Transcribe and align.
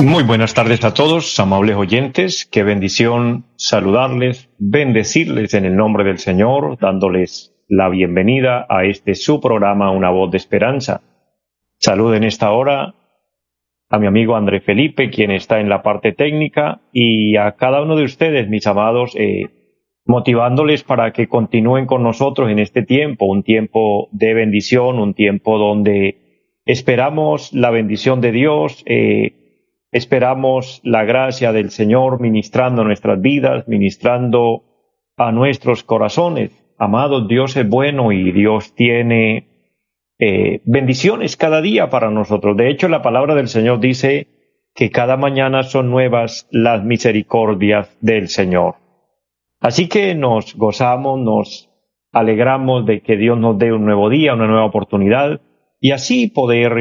Muy 0.00 0.22
buenas 0.24 0.54
tardes 0.54 0.84
a 0.84 0.92
todos, 0.92 1.38
amables 1.40 1.76
oyentes. 1.76 2.46
Qué 2.50 2.62
bendición 2.62 3.46
saludarles, 3.56 4.50
bendecirles 4.58 5.54
en 5.54 5.64
el 5.64 5.76
nombre 5.76 6.04
del 6.04 6.18
Señor, 6.18 6.78
dándoles 6.80 7.54
la 7.68 7.88
bienvenida 7.88 8.66
a 8.68 8.84
este 8.84 9.14
su 9.14 9.40
programa 9.40 9.90
Una 9.90 10.10
voz 10.10 10.30
de 10.30 10.36
esperanza. 10.36 11.00
Saludo 11.78 12.14
en 12.14 12.24
esta 12.24 12.50
hora 12.50 12.94
a 13.88 13.98
mi 13.98 14.06
amigo 14.06 14.36
André 14.36 14.60
Felipe, 14.60 15.10
quien 15.10 15.30
está 15.30 15.60
en 15.60 15.68
la 15.68 15.82
parte 15.82 16.12
técnica, 16.12 16.80
y 16.92 17.36
a 17.36 17.52
cada 17.52 17.82
uno 17.82 17.96
de 17.96 18.04
ustedes, 18.04 18.48
mis 18.48 18.66
amados, 18.66 19.14
eh, 19.16 19.63
motivándoles 20.06 20.84
para 20.84 21.12
que 21.12 21.28
continúen 21.28 21.86
con 21.86 22.02
nosotros 22.02 22.50
en 22.50 22.58
este 22.58 22.82
tiempo, 22.82 23.26
un 23.26 23.42
tiempo 23.42 24.08
de 24.12 24.34
bendición, 24.34 24.98
un 24.98 25.14
tiempo 25.14 25.58
donde 25.58 26.24
Esperamos 26.66 27.52
la 27.52 27.70
bendición 27.70 28.22
de 28.22 28.32
Dios, 28.32 28.82
eh, 28.86 29.32
esperamos 29.92 30.80
la 30.82 31.04
gracia 31.04 31.52
del 31.52 31.70
Señor 31.70 32.20
ministrando 32.20 32.84
nuestras 32.84 33.20
vidas, 33.20 33.68
ministrando 33.68 34.64
a 35.18 35.30
nuestros 35.30 35.84
corazones. 35.84 36.52
Amados, 36.78 37.28
Dios 37.28 37.56
es 37.58 37.68
bueno 37.68 38.12
y 38.12 38.32
Dios 38.32 38.74
tiene 38.74 39.46
eh, 40.18 40.62
bendiciones 40.64 41.36
cada 41.36 41.60
día 41.60 41.90
para 41.90 42.10
nosotros. 42.10 42.56
De 42.56 42.70
hecho, 42.70 42.88
la 42.88 43.02
palabra 43.02 43.34
del 43.34 43.48
Señor 43.48 43.78
dice 43.78 44.26
que 44.74 44.90
cada 44.90 45.18
mañana 45.18 45.64
son 45.64 45.90
nuevas 45.90 46.48
las 46.50 46.82
misericordias 46.82 47.94
del 48.00 48.28
Señor. 48.28 48.76
Así 49.64 49.88
que 49.88 50.14
nos 50.14 50.54
gozamos, 50.56 51.18
nos 51.18 51.70
alegramos 52.12 52.84
de 52.84 53.00
que 53.00 53.16
Dios 53.16 53.38
nos 53.38 53.58
dé 53.58 53.72
un 53.72 53.86
nuevo 53.86 54.10
día, 54.10 54.34
una 54.34 54.46
nueva 54.46 54.66
oportunidad 54.66 55.40
y 55.80 55.92
así 55.92 56.26
poder 56.26 56.74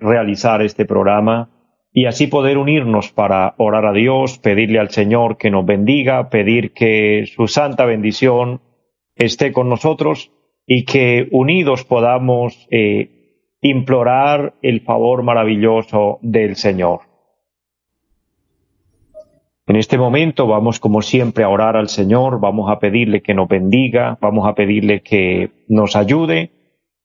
realizar 0.00 0.62
este 0.62 0.86
programa 0.86 1.50
y 1.92 2.06
así 2.06 2.28
poder 2.28 2.56
unirnos 2.56 3.12
para 3.12 3.54
orar 3.58 3.84
a 3.84 3.92
Dios, 3.92 4.38
pedirle 4.38 4.78
al 4.78 4.88
Señor 4.88 5.36
que 5.36 5.50
nos 5.50 5.66
bendiga, 5.66 6.30
pedir 6.30 6.72
que 6.72 7.26
su 7.26 7.46
santa 7.46 7.84
bendición 7.84 8.62
esté 9.16 9.52
con 9.52 9.68
nosotros 9.68 10.32
y 10.66 10.86
que 10.86 11.28
unidos 11.32 11.84
podamos 11.84 12.66
eh, 12.70 13.50
implorar 13.60 14.54
el 14.62 14.80
favor 14.80 15.22
maravilloso 15.24 16.18
del 16.22 16.56
Señor. 16.56 17.09
En 19.70 19.76
este 19.76 19.98
momento 19.98 20.48
vamos 20.48 20.80
como 20.80 21.00
siempre 21.00 21.44
a 21.44 21.48
orar 21.48 21.76
al 21.76 21.88
Señor, 21.88 22.40
vamos 22.40 22.68
a 22.72 22.80
pedirle 22.80 23.22
que 23.22 23.34
nos 23.34 23.46
bendiga, 23.46 24.18
vamos 24.20 24.48
a 24.48 24.56
pedirle 24.56 25.00
que 25.00 25.52
nos 25.68 25.94
ayude 25.94 26.50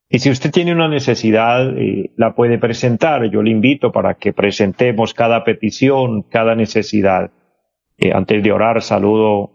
y 0.09 0.17
si 0.17 0.31
usted 0.31 0.49
tiene 0.49 0.71
una 0.71 0.87
necesidad, 0.87 1.77
eh, 1.77 2.09
la 2.17 2.33
puede 2.33 2.57
presentar. 2.57 3.29
Yo 3.29 3.43
le 3.43 3.51
invito 3.51 3.91
para 3.91 4.15
que 4.15 4.33
presentemos 4.33 5.13
cada 5.13 5.43
petición, 5.43 6.23
cada 6.23 6.55
necesidad. 6.55 7.29
Eh, 7.99 8.11
antes 8.11 8.41
de 8.41 8.51
orar, 8.51 8.81
saludo 8.81 9.51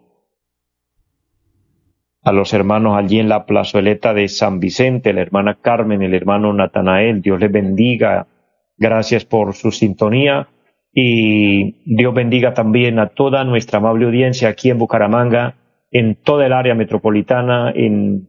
a 2.23 2.31
los 2.31 2.55
hermanos 2.55 2.97
allí 2.97 3.19
en 3.19 3.29
la 3.29 3.45
plazoleta 3.45 4.15
de 4.15 4.29
San 4.29 4.61
Vicente, 4.61 5.13
la 5.13 5.23
hermana 5.23 5.59
Carmen, 5.61 6.03
el 6.03 6.15
hermano 6.15 6.53
Natanael. 6.53 7.23
Dios 7.23 7.41
les 7.41 7.51
bendiga. 7.51 8.29
Gracias 8.77 9.25
por 9.25 9.55
su 9.55 9.73
sintonía. 9.73 10.47
Y 10.93 11.83
Dios 11.85 12.13
bendiga 12.15 12.55
también 12.55 12.99
a 12.99 13.09
toda 13.09 13.45
nuestra 13.45 13.79
amable 13.79 14.07
audiencia 14.07 14.49
aquí 14.49 14.71
en 14.71 14.79
Bucaramanga, 14.79 15.57
en 15.91 16.17
toda 16.17 16.47
el 16.47 16.53
área 16.53 16.75
metropolitana, 16.75 17.73
en 17.75 18.29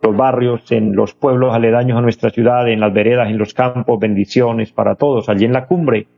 los 0.00 0.16
barrios, 0.16 0.70
en 0.70 0.94
los 0.94 1.14
pueblos 1.14 1.54
aledaños 1.54 1.96
a 1.96 2.02
nuestra 2.02 2.30
ciudad, 2.30 2.68
en 2.68 2.80
las 2.80 2.92
veredas, 2.92 3.30
en 3.30 3.38
los 3.38 3.54
campos, 3.54 3.98
bendiciones 3.98 4.72
para 4.72 4.96
todos. 4.96 5.28
Allí 5.28 5.46
en 5.46 5.52
la 5.54 5.66
cumbre, 5.66 6.08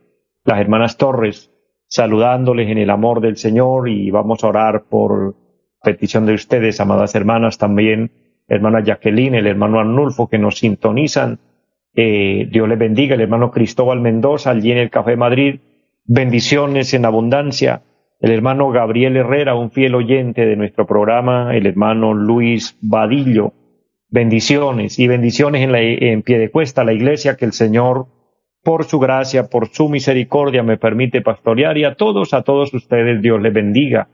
las 0.45 0.59
hermanas 0.59 0.97
Torres, 0.97 1.53
saludándoles 1.87 2.69
en 2.69 2.79
el 2.79 2.91
amor 2.91 3.21
del 3.21 3.37
Señor 3.37 3.89
y 3.89 4.11
vamos 4.11 4.43
a 4.43 4.49
orar 4.49 4.85
por 4.89 5.37
petición 5.83 6.27
de 6.27 6.35
ustedes, 6.35 6.81
amadas 6.81 7.15
hermanas, 7.15 7.59
también 7.59 8.11
hermana 8.49 8.83
Jacqueline, 8.83 9.37
el 9.37 9.47
hermano 9.47 9.79
Arnulfo, 9.79 10.29
que 10.29 10.39
nos 10.39 10.59
sintonizan. 10.59 11.39
Eh, 11.99 12.47
Dios 12.51 12.69
les 12.69 12.79
bendiga, 12.79 13.15
el 13.15 13.23
hermano 13.23 13.51
Cristóbal 13.51 14.01
Mendoza, 14.01 14.51
allí 14.51 14.71
en 14.71 14.79
el 14.79 14.91
Café 14.91 15.17
Madrid, 15.17 15.61
bendiciones 16.05 16.93
en 16.93 17.07
abundancia. 17.07 17.83
El 18.21 18.33
hermano 18.33 18.71
Gabriel 18.71 19.17
Herrera, 19.17 19.55
un 19.55 19.71
fiel 19.71 19.95
oyente 19.95 20.45
de 20.45 20.57
nuestro 20.57 20.87
programa, 20.87 21.57
el 21.57 21.67
hermano 21.67 22.13
Luis 22.13 22.77
Vadillo, 22.83 23.55
bendiciones 24.11 24.99
y 24.99 25.09
bendiciones 25.09 25.63
en, 25.63 25.73
la, 25.73 26.23
pie 26.23 26.39
de 26.39 26.51
cuesta 26.51 26.85
la 26.85 26.93
iglesia 26.93 27.37
que 27.37 27.47
el 27.47 27.53
Señor, 27.53 28.07
por 28.63 28.85
su 28.85 28.99
gracia, 28.99 29.49
por 29.49 29.69
su 29.69 29.89
misericordia, 29.89 30.63
me 30.63 30.77
permite 30.77 31.23
pastorear 31.23 31.79
y 31.79 31.85
a 31.85 31.95
todos, 31.95 32.35
a 32.35 32.43
todos 32.43 32.75
ustedes 32.75 33.23
Dios 33.23 33.41
les 33.41 33.55
bendiga. 33.55 34.09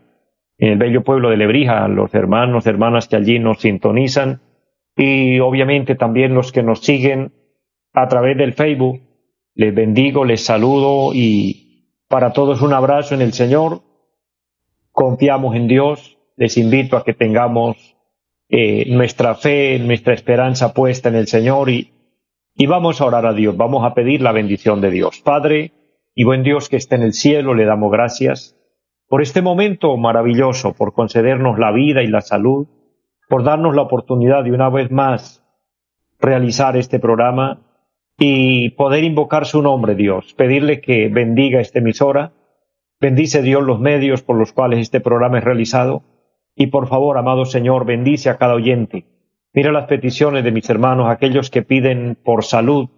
En 0.57 0.73
el 0.73 0.79
bello 0.79 1.03
pueblo 1.03 1.31
de 1.31 1.37
Lebrija, 1.37 1.85
a 1.85 1.89
los 1.89 2.15
hermanos, 2.15 2.67
hermanas 2.67 3.09
que 3.09 3.17
allí 3.17 3.41
nos 3.41 3.61
sintonizan 3.61 4.41
y 4.97 5.41
obviamente 5.41 5.97
también 5.97 6.35
los 6.35 6.53
que 6.53 6.63
nos 6.63 6.81
siguen 6.81 7.33
a 7.93 8.09
través 8.09 8.37
del 8.37 8.55
Facebook, 8.55 9.01
les 9.55 9.75
bendigo, 9.75 10.25
les 10.25 10.45
saludo 10.45 11.13
y 11.15 11.63
para 12.09 12.33
todos 12.33 12.63
un 12.63 12.73
abrazo 12.73 13.15
en 13.15 13.23
el 13.23 13.33
Señor. 13.33 13.83
Confiamos 14.91 15.57
en 15.57 15.69
Dios. 15.69 16.19
Les 16.37 16.57
invito 16.57 16.97
a 16.97 17.05
que 17.05 17.13
tengamos 17.13 17.77
eh, 18.49 18.87
nuestra 18.91 19.35
fe, 19.35 19.79
nuestra 19.79 20.15
esperanza 20.15 20.73
puesta 20.73 21.09
en 21.11 21.17
el 21.17 21.27
Señor 21.27 21.71
y, 21.71 21.93
y 22.55 22.67
vamos 22.67 23.01
a 23.01 23.05
orar 23.05 23.27
a 23.27 23.33
Dios, 23.33 23.57
vamos 23.57 23.85
a 23.85 23.95
pedir 23.95 24.23
la 24.23 24.33
bendición 24.33 24.81
de 24.81 24.91
Dios. 24.91 25.21
Padre 25.21 25.73
y 26.15 26.25
buen 26.25 26.43
Dios 26.43 26.69
que 26.69 26.77
está 26.77 26.97
en 26.97 27.03
el 27.03 27.13
cielo, 27.13 27.55
le 27.55 27.65
damos 27.65 27.91
gracias 27.91 28.57
por 29.09 29.21
este 29.21 29.43
momento 29.43 29.95
maravilloso, 29.99 30.73
por 30.73 30.95
concedernos 30.95 31.59
la 31.59 31.71
vida 31.71 32.03
y 32.03 32.07
la 32.07 32.23
salud, 32.23 32.67
por 33.29 33.45
darnos 33.45 33.75
la 33.75 33.83
oportunidad 33.83 34.45
de 34.45 34.53
una 34.53 34.71
vez 34.71 34.91
más 34.91 35.45
realizar 36.19 36.77
este 36.77 36.99
programa 36.99 37.72
y 38.25 38.71
poder 38.71 39.03
invocar 39.03 39.47
su 39.47 39.63
nombre, 39.63 39.97
Dios, 39.97 40.33
pedirle 40.35 40.81
que 40.81 41.09
bendiga 41.09 41.61
esta 41.61 41.81
emisora, 41.81 42.31
bendice 43.01 43.43
Dios 43.43 43.65
los 43.65 43.81
medios 43.81 44.23
por 44.23 44.37
los 44.37 44.53
cuales 44.53 44.79
este 44.79 45.01
programa 45.01 45.39
es 45.39 45.45
realizado, 45.45 46.05
y 46.55 46.69
por 46.69 46.87
favor, 46.87 47.19
amado 47.19 47.47
Señor, 47.47 47.85
bendice 47.85 48.31
a 48.31 48.37
cada 48.37 48.55
oyente. 48.55 49.07
Mira 49.53 49.73
las 49.73 49.87
peticiones 49.87 50.45
de 50.45 50.53
mis 50.53 50.71
hermanos, 50.71 51.11
aquellos 51.11 51.51
que 51.51 51.63
piden 51.63 52.17
por 52.23 52.45
salud. 52.45 52.91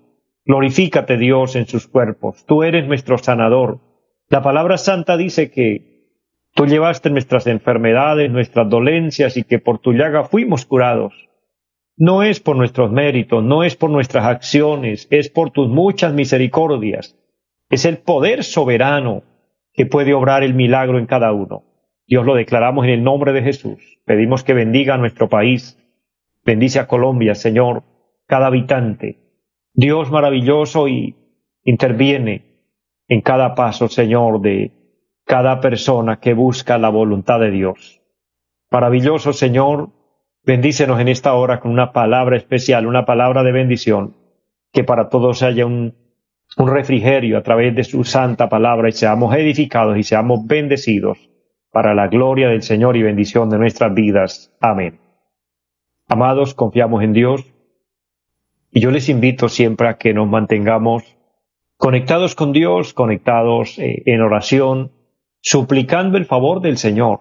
Glorifícate, 0.44 1.16
Dios, 1.16 1.56
en 1.56 1.64
sus 1.64 1.88
cuerpos. 1.88 2.44
Tú 2.44 2.62
eres 2.62 2.86
nuestro 2.86 3.16
sanador. 3.16 3.78
La 4.28 4.42
palabra 4.42 4.76
santa 4.76 5.16
dice 5.16 5.50
que 5.50 6.10
tú 6.52 6.66
llevaste 6.66 7.08
nuestras 7.08 7.46
enfermedades, 7.46 8.30
nuestras 8.30 8.68
dolencias 8.68 9.38
y 9.38 9.44
que 9.44 9.58
por 9.58 9.78
tu 9.78 9.94
llaga 9.94 10.24
fuimos 10.24 10.66
curados. 10.66 11.14
No 11.96 12.22
es 12.22 12.40
por 12.40 12.56
nuestros 12.56 12.90
méritos, 12.90 13.42
no 13.44 13.62
es 13.62 13.76
por 13.76 13.90
nuestras 13.90 14.24
acciones, 14.26 15.06
es 15.10 15.28
por 15.28 15.50
tus 15.50 15.68
muchas 15.68 16.12
misericordias. 16.12 17.16
Es 17.70 17.84
el 17.84 17.98
poder 17.98 18.42
soberano 18.42 19.22
que 19.72 19.86
puede 19.86 20.12
obrar 20.14 20.42
el 20.42 20.54
milagro 20.54 20.98
en 20.98 21.06
cada 21.06 21.32
uno. 21.32 21.64
Dios 22.06 22.26
lo 22.26 22.34
declaramos 22.34 22.84
en 22.86 22.92
el 22.92 23.04
nombre 23.04 23.32
de 23.32 23.42
Jesús. 23.42 24.00
Pedimos 24.04 24.44
que 24.44 24.54
bendiga 24.54 24.94
a 24.94 24.98
nuestro 24.98 25.28
país. 25.28 25.78
Bendice 26.44 26.80
a 26.80 26.88
Colombia, 26.88 27.34
Señor, 27.34 27.84
cada 28.26 28.48
habitante. 28.48 29.18
Dios 29.72 30.10
maravilloso 30.10 30.88
y 30.88 31.16
interviene 31.62 32.70
en 33.08 33.20
cada 33.20 33.54
paso, 33.54 33.88
Señor, 33.88 34.40
de 34.40 34.72
cada 35.24 35.60
persona 35.60 36.20
que 36.20 36.34
busca 36.34 36.76
la 36.76 36.90
voluntad 36.90 37.40
de 37.40 37.50
Dios. 37.50 38.02
Maravilloso, 38.70 39.32
Señor, 39.32 39.90
bendícenos 40.44 41.00
en 41.00 41.08
esta 41.08 41.34
hora 41.34 41.60
con 41.60 41.70
una 41.70 41.92
palabra 41.92 42.36
especial, 42.36 42.86
una 42.86 43.04
palabra 43.04 43.42
de 43.42 43.52
bendición, 43.52 44.16
que 44.72 44.84
para 44.84 45.08
todos 45.08 45.42
haya 45.42 45.66
un, 45.66 45.94
un 46.56 46.68
refrigerio 46.68 47.38
a 47.38 47.42
través 47.42 47.74
de 47.74 47.84
su 47.84 48.04
santa 48.04 48.48
palabra 48.48 48.88
y 48.88 48.92
seamos 48.92 49.34
edificados 49.34 49.96
y 49.96 50.02
seamos 50.02 50.46
bendecidos 50.46 51.18
para 51.70 51.94
la 51.94 52.08
gloria 52.08 52.48
del 52.48 52.62
Señor 52.62 52.96
y 52.96 53.02
bendición 53.02 53.50
de 53.50 53.58
nuestras 53.58 53.92
vidas. 53.94 54.52
Amén. 54.60 55.00
Amados, 56.06 56.54
confiamos 56.54 57.02
en 57.02 57.14
Dios 57.14 57.54
Y 58.70 58.80
yo 58.80 58.90
les 58.90 59.08
invito 59.08 59.48
siempre 59.48 59.88
a 59.88 59.96
que 59.96 60.12
nos 60.12 60.28
mantengamos 60.28 61.16
conectados 61.76 62.34
con 62.34 62.52
Dios, 62.52 62.92
conectados 62.92 63.78
eh, 63.78 64.02
en 64.06 64.20
oración, 64.20 64.92
suplicando 65.40 66.18
el 66.18 66.26
favor 66.26 66.60
del 66.60 66.76
Señor. 66.76 67.20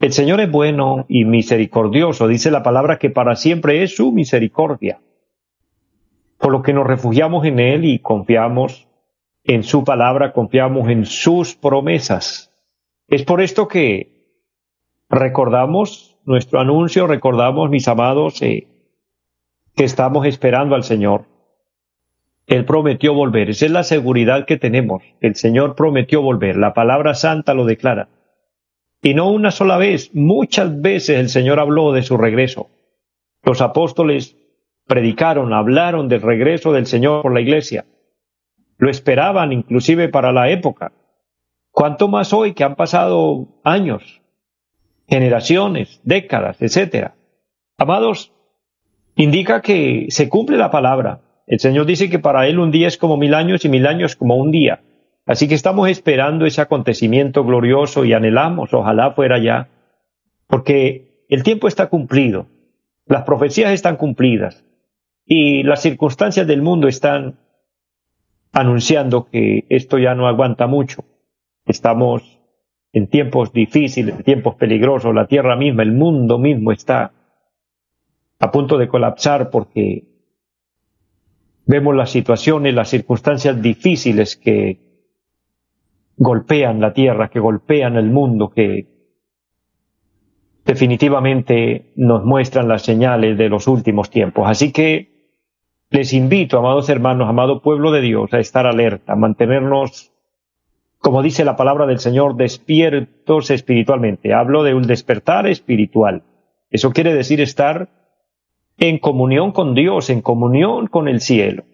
El 0.00 0.14
Señor 0.14 0.40
es 0.40 0.50
bueno 0.50 1.04
y 1.08 1.26
misericordioso, 1.26 2.26
dice 2.26 2.50
la 2.50 2.62
palabra 2.62 2.98
que 2.98 3.10
para 3.10 3.36
siempre 3.36 3.82
es 3.82 3.96
su 3.96 4.12
misericordia. 4.12 4.98
Por 6.38 6.52
lo 6.52 6.62
que 6.62 6.72
nos 6.72 6.86
refugiamos 6.86 7.44
en 7.44 7.60
Él 7.60 7.84
y 7.84 7.98
confiamos 7.98 8.88
en 9.44 9.62
su 9.62 9.84
palabra, 9.84 10.32
confiamos 10.32 10.88
en 10.88 11.04
sus 11.04 11.54
promesas. 11.54 12.50
Es 13.08 13.24
por 13.24 13.42
esto 13.42 13.68
que 13.68 14.38
recordamos 15.10 16.16
nuestro 16.24 16.60
anuncio, 16.60 17.06
recordamos, 17.06 17.68
mis 17.68 17.86
amados, 17.86 18.40
eh, 18.40 18.68
que 19.76 19.84
estamos 19.84 20.26
esperando 20.26 20.76
al 20.76 20.84
Señor. 20.84 21.26
Él 22.46 22.64
prometió 22.64 23.12
volver. 23.12 23.50
Esa 23.50 23.66
es 23.66 23.70
la 23.70 23.84
seguridad 23.84 24.46
que 24.46 24.56
tenemos. 24.56 25.02
El 25.20 25.34
Señor 25.34 25.74
prometió 25.74 26.22
volver. 26.22 26.56
La 26.56 26.72
palabra 26.72 27.14
santa 27.14 27.52
lo 27.52 27.66
declara. 27.66 28.08
Y 29.02 29.14
no 29.14 29.30
una 29.30 29.50
sola 29.50 29.78
vez, 29.78 30.10
muchas 30.14 30.80
veces 30.80 31.18
el 31.18 31.28
Señor 31.30 31.58
habló 31.58 31.92
de 31.92 32.02
su 32.02 32.16
regreso. 32.16 32.68
Los 33.42 33.62
apóstoles 33.62 34.36
predicaron, 34.86 35.54
hablaron 35.54 36.08
del 36.08 36.20
regreso 36.20 36.72
del 36.72 36.86
Señor 36.86 37.22
por 37.22 37.32
la 37.32 37.40
iglesia. 37.40 37.86
Lo 38.76 38.90
esperaban 38.90 39.52
inclusive 39.52 40.08
para 40.08 40.32
la 40.32 40.50
época. 40.50 40.92
¿Cuánto 41.70 42.08
más 42.08 42.32
hoy 42.32 42.52
que 42.52 42.64
han 42.64 42.74
pasado 42.74 43.46
años, 43.62 44.20
generaciones, 45.08 46.00
décadas, 46.02 46.60
etcétera? 46.60 47.14
Amados, 47.78 48.32
indica 49.16 49.62
que 49.62 50.06
se 50.10 50.28
cumple 50.28 50.58
la 50.58 50.70
palabra. 50.70 51.20
El 51.46 51.60
Señor 51.60 51.86
dice 51.86 52.10
que 52.10 52.18
para 52.18 52.46
Él 52.48 52.58
un 52.58 52.70
día 52.70 52.88
es 52.88 52.98
como 52.98 53.16
mil 53.16 53.34
años 53.34 53.64
y 53.64 53.70
mil 53.70 53.86
años 53.86 54.14
como 54.16 54.36
un 54.36 54.50
día. 54.50 54.80
Así 55.30 55.46
que 55.46 55.54
estamos 55.54 55.88
esperando 55.88 56.44
ese 56.44 56.60
acontecimiento 56.60 57.44
glorioso 57.44 58.04
y 58.04 58.14
anhelamos, 58.14 58.74
ojalá 58.74 59.12
fuera 59.12 59.38
ya, 59.38 59.68
porque 60.48 61.24
el 61.28 61.44
tiempo 61.44 61.68
está 61.68 61.88
cumplido, 61.88 62.48
las 63.06 63.22
profecías 63.22 63.70
están 63.70 63.94
cumplidas 63.94 64.64
y 65.24 65.62
las 65.62 65.82
circunstancias 65.82 66.48
del 66.48 66.62
mundo 66.62 66.88
están 66.88 67.38
anunciando 68.50 69.28
que 69.30 69.66
esto 69.68 69.98
ya 69.98 70.16
no 70.16 70.26
aguanta 70.26 70.66
mucho. 70.66 71.04
Estamos 71.64 72.40
en 72.92 73.06
tiempos 73.06 73.52
difíciles, 73.52 74.24
tiempos 74.24 74.56
peligrosos, 74.56 75.14
la 75.14 75.28
tierra 75.28 75.54
misma, 75.54 75.84
el 75.84 75.92
mundo 75.92 76.38
mismo 76.38 76.72
está 76.72 77.12
a 78.40 78.50
punto 78.50 78.78
de 78.78 78.88
colapsar 78.88 79.48
porque 79.50 80.08
vemos 81.66 81.94
las 81.94 82.10
situaciones, 82.10 82.74
las 82.74 82.88
circunstancias 82.88 83.62
difíciles 83.62 84.36
que 84.36 84.89
golpean 86.20 86.82
la 86.82 86.92
tierra, 86.92 87.30
que 87.30 87.40
golpean 87.40 87.96
el 87.96 88.10
mundo, 88.10 88.50
que 88.50 88.86
definitivamente 90.66 91.92
nos 91.96 92.26
muestran 92.26 92.68
las 92.68 92.82
señales 92.82 93.38
de 93.38 93.48
los 93.48 93.66
últimos 93.66 94.10
tiempos. 94.10 94.44
Así 94.46 94.70
que 94.70 95.38
les 95.88 96.12
invito, 96.12 96.58
amados 96.58 96.90
hermanos, 96.90 97.26
amado 97.26 97.62
pueblo 97.62 97.90
de 97.90 98.02
Dios, 98.02 98.34
a 98.34 98.38
estar 98.38 98.66
alerta, 98.66 99.14
a 99.14 99.16
mantenernos, 99.16 100.12
como 100.98 101.22
dice 101.22 101.46
la 101.46 101.56
palabra 101.56 101.86
del 101.86 102.00
Señor, 102.00 102.36
despiertos 102.36 103.50
espiritualmente. 103.50 104.34
Hablo 104.34 104.62
de 104.62 104.74
un 104.74 104.82
despertar 104.82 105.46
espiritual. 105.46 106.24
Eso 106.68 106.92
quiere 106.92 107.14
decir 107.14 107.40
estar 107.40 107.88
en 108.76 108.98
comunión 108.98 109.52
con 109.52 109.74
Dios, 109.74 110.10
en 110.10 110.20
comunión 110.20 110.86
con 110.86 111.08
el 111.08 111.22
cielo, 111.22 111.64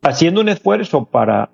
haciendo 0.00 0.40
un 0.40 0.48
esfuerzo 0.48 1.04
para 1.04 1.50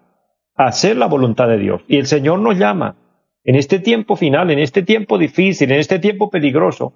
hacer 0.58 0.96
la 0.96 1.06
voluntad 1.06 1.48
de 1.48 1.56
Dios. 1.56 1.80
Y 1.88 1.96
el 1.96 2.06
Señor 2.06 2.40
nos 2.40 2.58
llama 2.58 2.96
en 3.44 3.54
este 3.54 3.78
tiempo 3.78 4.16
final, 4.16 4.50
en 4.50 4.58
este 4.58 4.82
tiempo 4.82 5.16
difícil, 5.16 5.72
en 5.72 5.78
este 5.78 5.98
tiempo 5.98 6.28
peligroso. 6.28 6.92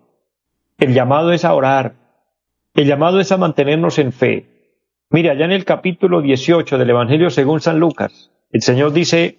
El 0.79 0.93
llamado 0.93 1.33
es 1.33 1.45
a 1.45 1.55
orar. 1.55 1.95
El 2.75 2.87
llamado 2.87 3.21
es 3.21 3.33
a 3.33 3.39
mantenernos 3.39 3.99
en 3.99 4.13
fe. 4.13 4.47
Mire, 5.11 5.31
allá 5.31 5.45
en 5.45 5.53
el 5.53 5.65
capítulo 5.65 6.21
18 6.21 6.77
del 6.77 6.91
Evangelio 6.91 7.31
según 7.31 7.61
San 7.61 7.79
Lucas, 7.79 8.31
el 8.51 8.63
Señor 8.63 8.93
dice 8.93 9.39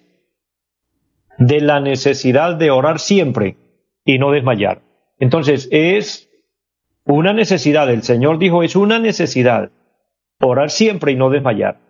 de 1.36 1.60
la 1.60 1.80
necesidad 1.80 2.56
de 2.56 2.70
orar 2.70 3.00
siempre 3.00 3.56
y 4.04 4.18
no 4.18 4.30
desmayar. 4.30 4.80
Entonces, 5.18 5.68
es 5.70 6.30
una 7.04 7.32
necesidad, 7.32 7.90
el 7.90 8.02
Señor 8.02 8.38
dijo, 8.38 8.62
es 8.62 8.76
una 8.76 8.98
necesidad 8.98 9.70
orar 10.40 10.70
siempre 10.70 11.12
y 11.12 11.16
no 11.16 11.30
desmayar. 11.30 11.83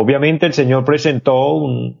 Obviamente 0.00 0.46
el 0.46 0.54
Señor 0.54 0.86
presentó 0.86 1.52
un, 1.52 1.98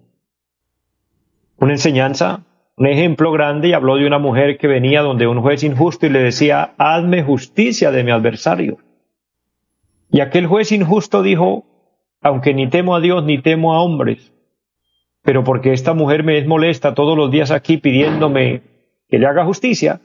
una 1.58 1.72
enseñanza, 1.72 2.46
un 2.78 2.86
ejemplo 2.86 3.30
grande 3.30 3.68
y 3.68 3.72
habló 3.74 3.96
de 3.96 4.06
una 4.06 4.18
mujer 4.18 4.56
que 4.56 4.68
venía 4.68 5.02
donde 5.02 5.26
un 5.26 5.42
juez 5.42 5.62
injusto 5.64 6.06
y 6.06 6.08
le 6.08 6.20
decía, 6.20 6.72
hazme 6.78 7.22
justicia 7.22 7.90
de 7.90 8.02
mi 8.02 8.10
adversario. 8.10 8.78
Y 10.10 10.20
aquel 10.20 10.46
juez 10.46 10.72
injusto 10.72 11.22
dijo, 11.22 11.66
aunque 12.22 12.54
ni 12.54 12.70
temo 12.70 12.96
a 12.96 13.00
Dios 13.00 13.22
ni 13.24 13.36
temo 13.36 13.74
a 13.74 13.82
hombres, 13.82 14.32
pero 15.22 15.44
porque 15.44 15.74
esta 15.74 15.92
mujer 15.92 16.24
me 16.24 16.38
es 16.38 16.46
molesta 16.46 16.94
todos 16.94 17.18
los 17.18 17.30
días 17.30 17.50
aquí 17.50 17.76
pidiéndome 17.76 18.62
que 19.10 19.18
le 19.18 19.26
haga 19.26 19.44
justicia, 19.44 20.00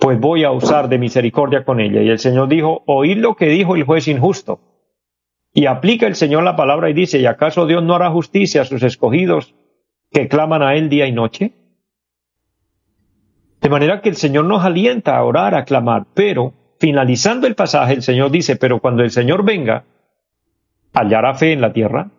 pues 0.00 0.18
voy 0.18 0.42
a 0.42 0.50
usar 0.50 0.88
de 0.88 0.98
misericordia 0.98 1.64
con 1.64 1.78
ella. 1.78 2.02
Y 2.02 2.08
el 2.08 2.18
Señor 2.18 2.48
dijo, 2.48 2.82
oíd 2.86 3.18
lo 3.18 3.36
que 3.36 3.46
dijo 3.46 3.76
el 3.76 3.84
juez 3.84 4.08
injusto. 4.08 4.58
Y 5.56 5.64
aplica 5.64 6.06
el 6.06 6.16
Señor 6.16 6.42
la 6.42 6.54
palabra 6.54 6.90
y 6.90 6.92
dice, 6.92 7.18
¿y 7.18 7.24
acaso 7.24 7.64
Dios 7.64 7.82
no 7.82 7.94
hará 7.94 8.10
justicia 8.10 8.60
a 8.60 8.66
sus 8.66 8.82
escogidos 8.82 9.54
que 10.12 10.28
claman 10.28 10.62
a 10.62 10.74
Él 10.74 10.90
día 10.90 11.06
y 11.06 11.12
noche? 11.12 11.54
De 13.62 13.70
manera 13.70 14.02
que 14.02 14.10
el 14.10 14.16
Señor 14.16 14.44
nos 14.44 14.62
alienta 14.62 15.16
a 15.16 15.24
orar, 15.24 15.54
a 15.54 15.64
clamar, 15.64 16.08
pero 16.12 16.52
finalizando 16.78 17.46
el 17.46 17.54
pasaje, 17.54 17.94
el 17.94 18.02
Señor 18.02 18.30
dice, 18.30 18.56
pero 18.56 18.80
cuando 18.80 19.02
el 19.02 19.10
Señor 19.10 19.46
venga, 19.46 19.86
hallará 20.92 21.32
fe 21.32 21.54
en 21.54 21.62
la 21.62 21.72
tierra, 21.72 22.10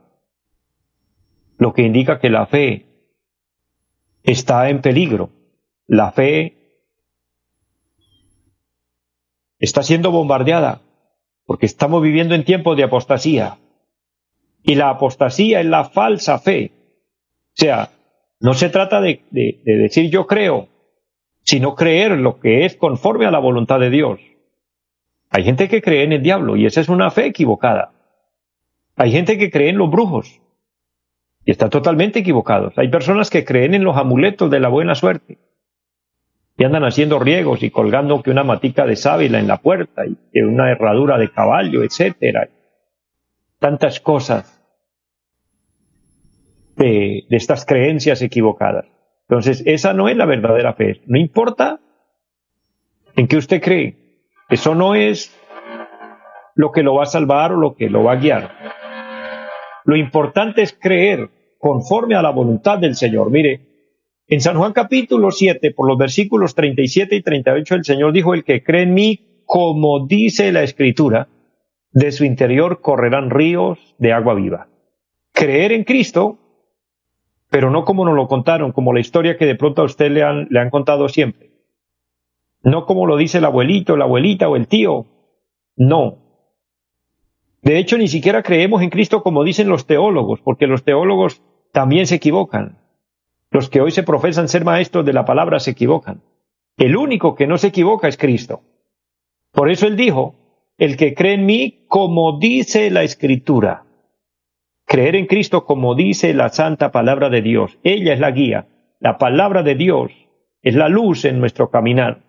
lo 1.60 1.76
que 1.76 1.84
indica 1.84 2.18
que 2.18 2.32
la 2.32 2.48
fe 2.48 2.88
está 4.24 4.68
en 4.68 4.82
peligro. 4.82 5.30
La 5.86 6.12
fe 6.12 6.58
está 9.60 9.84
siendo 9.84 10.10
bombardeada 10.10 10.82
porque 11.48 11.66
estamos 11.66 12.04
viviendo 12.04 12.36
en 12.36 12.44
tiempos 12.44 12.76
de 12.78 12.84
apostasía. 12.84 13.58
Y 14.64 14.76
la 14.76 14.90
apostasía 14.90 15.62
es 15.62 15.66
la 15.66 15.86
falsa 15.86 16.40
fe. 16.40 16.72
O 16.74 17.56
sea, 17.56 17.90
no 18.42 18.54
se 18.54 18.70
trata 18.70 19.00
de, 19.00 19.22
decir 19.32 20.12
yo 20.12 20.28
creo, 20.28 20.68
sino 21.44 21.74
creer 21.74 22.12
lo 22.12 22.40
que 22.40 22.66
es 22.66 22.76
conforme 22.76 23.26
a 23.26 23.32
la 23.32 23.40
voluntad 23.40 23.80
de 23.80 23.90
Dios. 23.90 24.20
Hay 25.30 25.46
gente 25.46 25.70
que 25.70 25.82
cree 25.82 26.04
en 26.04 26.12
el 26.12 26.22
diablo 26.22 26.58
y 26.58 26.66
esa 26.66 26.82
es 26.82 26.90
una 26.90 27.12
fe 27.12 27.28
equivocada. 27.28 27.94
Hay 28.98 29.12
gente 29.12 29.38
que 29.38 29.50
cree 29.50 29.70
en 29.70 29.78
los 29.78 29.90
brujos 29.90 30.42
y 31.46 31.52
está 31.52 31.70
totalmente 31.70 32.20
equivocados. 32.20 32.78
Hay 32.78 32.90
personas 32.90 33.30
que 33.30 33.46
creen 33.46 33.74
en 33.74 33.86
los 33.86 33.96
amuletos 33.96 34.52
de 34.52 34.60
la 34.60 34.68
buena 34.68 34.96
suerte 34.96 35.38
y 36.58 36.64
andan 36.64 36.84
haciendo 36.84 37.20
riegos 37.20 37.62
y 37.62 37.70
colgando 37.70 38.24
que 38.24 38.32
una 38.32 38.44
matica 38.44 38.86
de 38.86 38.96
sábila 38.96 39.40
en 39.40 39.48
la 39.48 39.58
puerta 39.58 40.06
y 40.06 40.18
que 40.34 40.44
una 40.44 40.72
herradura 40.72 41.18
de 41.20 41.30
caballo, 41.30 41.84
etcétera. 41.84 42.50
Tantas 43.60 44.00
cosas 44.00 44.60
de, 46.76 47.26
de 47.30 47.38
estas 47.38 47.64
creencias 47.66 48.22
equivocadas. 48.24 48.86
Entonces, 49.30 49.62
esa 49.66 49.94
no 49.94 50.10
es 50.10 50.18
la 50.18 50.26
verdadera 50.26 50.74
fe. 50.74 51.02
No 51.06 51.20
importa 51.20 51.80
en 53.16 53.28
qué 53.28 53.38
usted 53.38 53.62
cree. 53.62 54.24
Eso 54.50 54.74
no 54.74 54.96
es 54.96 55.36
lo 56.56 56.72
que 56.72 56.82
lo 56.82 56.96
va 56.96 57.04
a 57.04 57.08
salvar 57.08 57.52
o 57.52 57.58
lo 57.58 57.76
que 57.76 57.90
lo 57.90 58.04
va 58.04 58.14
a 58.14 58.16
guiar. 58.16 58.52
Lo 59.86 59.96
importante 59.96 60.64
es 60.64 60.74
creer 60.74 61.30
conforme 61.60 62.16
a 62.16 62.22
la 62.22 62.32
voluntad 62.32 62.80
del 62.80 62.96
Señor. 62.96 63.30
Mire, 63.30 63.67
en 64.28 64.42
San 64.42 64.58
Juan 64.58 64.74
capítulo 64.74 65.32
7, 65.32 65.72
por 65.72 65.88
los 65.88 65.98
versículos 65.98 66.54
37 66.54 67.16
y 67.16 67.22
38, 67.22 67.76
el 67.76 67.86
Señor 67.86 68.12
dijo, 68.12 68.34
el 68.34 68.44
que 68.44 68.62
cree 68.62 68.84
en 68.84 68.94
mí, 68.94 69.42
como 69.46 70.06
dice 70.06 70.52
la 70.52 70.64
Escritura, 70.64 71.30
de 71.92 72.12
su 72.12 72.26
interior 72.26 72.82
correrán 72.82 73.30
ríos 73.30 73.96
de 73.98 74.12
agua 74.12 74.34
viva. 74.34 74.68
Creer 75.32 75.72
en 75.72 75.86
Cristo, 75.86 76.40
pero 77.50 77.72
no 77.72 77.86
como 77.86 78.04
nos 78.04 78.16
lo 78.16 78.28
contaron, 78.28 78.74
como 78.74 78.92
la 78.92 79.00
historia 79.00 79.38
que 79.38 79.46
de 79.46 79.56
pronto 79.56 79.82
a 79.82 79.86
usted 79.86 80.12
le 80.12 80.24
han, 80.24 80.48
le 80.50 80.60
han 80.60 80.70
contado 80.72 81.08
siempre. 81.08 81.52
No 82.64 82.86
como 82.86 83.06
lo 83.06 83.16
dice 83.16 83.38
el 83.38 83.46
abuelito, 83.46 83.96
la 83.96 84.04
abuelita 84.04 84.50
o 84.50 84.58
el 84.58 84.68
tío. 84.68 85.06
No. 85.78 86.18
De 87.62 87.78
hecho, 87.78 87.98
ni 87.98 88.10
siquiera 88.10 88.44
creemos 88.44 88.82
en 88.82 88.90
Cristo 88.90 89.24
como 89.24 89.46
dicen 89.46 89.70
los 89.70 89.88
teólogos, 89.88 90.42
porque 90.42 90.68
los 90.68 90.84
teólogos 90.84 91.42
también 91.72 92.08
se 92.08 92.16
equivocan. 92.16 92.80
Los 93.52 93.70
que 93.70 93.82
hoy 93.82 93.92
se 93.92 94.04
profesan 94.04 94.48
ser 94.48 94.66
maestros 94.66 95.06
de 95.06 95.14
la 95.14 95.26
palabra 95.26 95.60
se 95.60 95.72
equivocan. 95.72 96.22
El 96.78 96.96
único 96.96 97.36
que 97.36 97.48
no 97.48 97.58
se 97.58 97.68
equivoca 97.68 98.08
es 98.08 98.18
Cristo. 98.18 98.62
Por 99.52 99.72
eso 99.72 99.88
él 99.88 99.96
dijo, 99.96 100.36
el 100.78 100.98
que 100.98 101.16
cree 101.16 101.34
en 101.34 101.46
mí 101.46 101.86
como 101.88 102.40
dice 102.40 102.92
la 102.92 103.04
escritura. 103.04 103.86
Creer 104.86 105.16
en 105.16 105.26
Cristo 105.26 105.66
como 105.66 105.96
dice 105.96 106.34
la 106.34 106.50
santa 106.50 106.92
palabra 106.92 107.30
de 107.30 107.42
Dios. 107.42 107.78
Ella 107.84 108.14
es 108.14 108.20
la 108.20 108.32
guía. 108.32 108.68
La 109.00 109.18
palabra 109.18 109.64
de 109.64 109.76
Dios 109.76 110.12
es 110.62 110.76
la 110.76 110.90
luz 110.90 111.26
en 111.26 111.40
nuestro 111.40 111.70
caminar. 111.70 112.24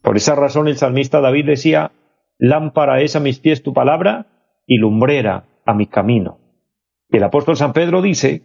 Por 0.00 0.16
esa 0.16 0.34
razón 0.34 0.68
el 0.68 0.76
salmista 0.76 1.20
David 1.20 1.46
decía, 1.46 1.92
lámpara 2.38 3.00
es 3.00 3.16
a 3.16 3.20
mis 3.20 3.40
pies 3.40 3.62
tu 3.62 3.72
palabra 3.72 4.26
y 4.66 4.78
lumbrera 4.78 5.44
a 5.64 5.74
mi 5.74 5.86
camino. 5.86 6.38
El 7.10 7.24
apóstol 7.24 7.56
San 7.56 7.72
Pedro 7.72 8.02
dice 8.02 8.42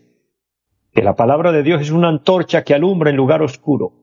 que 0.99 1.05
la 1.05 1.15
palabra 1.15 1.53
de 1.53 1.63
Dios 1.63 1.79
es 1.79 1.91
una 1.91 2.09
antorcha 2.09 2.65
que 2.65 2.73
alumbra 2.73 3.09
en 3.09 3.15
lugar 3.15 3.41
oscuro. 3.41 3.93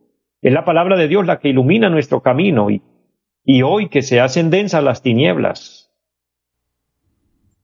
Es 0.40 0.50
la 0.50 0.64
palabra 0.64 0.96
de 0.96 1.08
Dios 1.08 1.26
la 1.26 1.38
que 1.38 1.50
ilumina 1.50 1.90
nuestro 1.90 2.22
camino 2.22 2.70
y, 2.70 2.80
y 3.44 3.60
hoy 3.60 3.90
que 3.90 4.00
se 4.00 4.18
hacen 4.18 4.48
densas 4.48 4.82
las 4.82 5.02
tinieblas, 5.02 5.92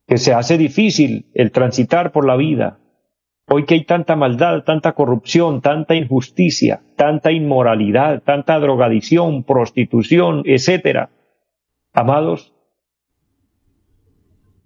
que 0.06 0.18
se 0.18 0.34
hace 0.34 0.58
difícil 0.58 1.30
el 1.32 1.50
transitar 1.50 2.12
por 2.12 2.26
la 2.26 2.36
vida, 2.36 2.78
hoy 3.48 3.64
que 3.64 3.72
hay 3.72 3.84
tanta 3.84 4.16
maldad, 4.16 4.64
tanta 4.64 4.92
corrupción, 4.92 5.62
tanta 5.62 5.94
injusticia, 5.94 6.82
tanta 6.96 7.32
inmoralidad, 7.32 8.22
tanta 8.22 8.58
drogadicción, 8.58 9.44
prostitución, 9.44 10.42
etcétera. 10.44 11.08
Amados, 11.94 12.52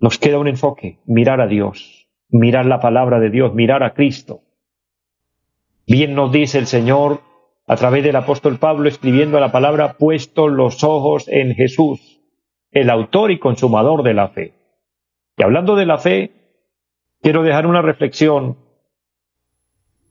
nos 0.00 0.18
queda 0.18 0.40
un 0.40 0.49
enfoque, 0.49 0.99
mirar 1.06 1.40
a 1.40 1.46
Dios, 1.46 2.08
mirar 2.30 2.66
la 2.66 2.80
palabra 2.80 3.20
de 3.20 3.30
Dios, 3.30 3.54
mirar 3.54 3.85
a 3.85 3.94
Cristo. 3.94 4.40
Bien 5.87 6.14
nos 6.16 6.33
dice 6.33 6.59
el 6.59 6.66
Señor 6.66 7.21
a 7.69 7.76
través 7.76 8.02
del 8.02 8.16
apóstol 8.16 8.59
Pablo 8.59 8.88
escribiendo 8.88 9.38
la 9.38 9.52
palabra, 9.52 9.95
puesto 9.99 10.49
los 10.49 10.83
ojos 10.83 11.28
en 11.28 11.55
Jesús, 11.55 12.21
el 12.73 12.90
autor 12.90 13.31
y 13.31 13.38
consumador 13.38 14.02
de 14.02 14.14
la 14.14 14.28
fe. 14.28 14.55
Y 15.37 15.45
hablando 15.45 15.76
de 15.76 15.87
la 15.87 15.99
fe, 15.99 16.33
quiero 17.23 17.45
dejar 17.45 17.66
una 17.66 17.83
reflexión 17.83 18.57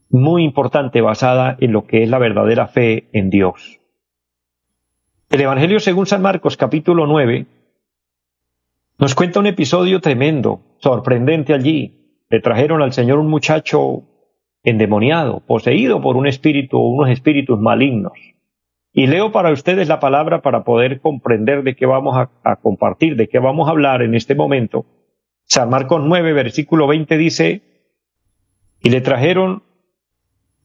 muy 0.08 0.44
importante 0.44 1.02
basada 1.02 1.56
en 1.60 1.72
lo 1.72 1.86
que 1.86 2.02
es 2.02 2.08
la 2.08 2.18
verdadera 2.18 2.68
fe 2.68 3.08
en 3.12 3.28
Dios. 3.28 3.80
El 5.28 5.42
Evangelio 5.42 5.80
según 5.80 6.06
San 6.06 6.22
Marcos 6.22 6.56
capítulo 6.56 7.06
9 7.06 7.46
nos 8.98 9.14
cuenta 9.14 9.40
un 9.40 9.46
episodio 9.46 10.00
tremendo, 10.00 10.62
sorprendente 10.78 11.52
allí. 11.52 12.22
Le 12.30 12.40
trajeron 12.40 12.80
al 12.80 12.94
Señor 12.94 13.18
un 13.18 13.28
muchacho 13.28 14.04
endemoniado, 14.66 15.40
poseído 15.46 16.02
por 16.02 16.16
un 16.16 16.26
espíritu 16.26 16.76
o 16.78 16.88
unos 16.88 17.08
espíritus 17.08 17.58
malignos. 17.58 18.12
Y 18.92 19.06
leo 19.06 19.30
para 19.30 19.52
ustedes 19.52 19.86
la 19.86 20.00
palabra 20.00 20.42
para 20.42 20.64
poder 20.64 21.00
comprender 21.00 21.62
de 21.62 21.76
qué 21.76 21.86
vamos 21.86 22.16
a, 22.16 22.56
compartir, 22.56 23.14
de 23.14 23.28
qué 23.28 23.38
vamos 23.38 23.68
a 23.68 23.70
hablar 23.70 24.02
en 24.02 24.16
este 24.16 24.34
momento. 24.34 24.84
San 25.44 25.70
Marcos 25.70 26.02
9, 26.04 26.32
versículo 26.32 26.88
20 26.88 27.16
dice, 27.16 27.62
y 28.82 28.90
le 28.90 29.00
trajeron, 29.00 29.62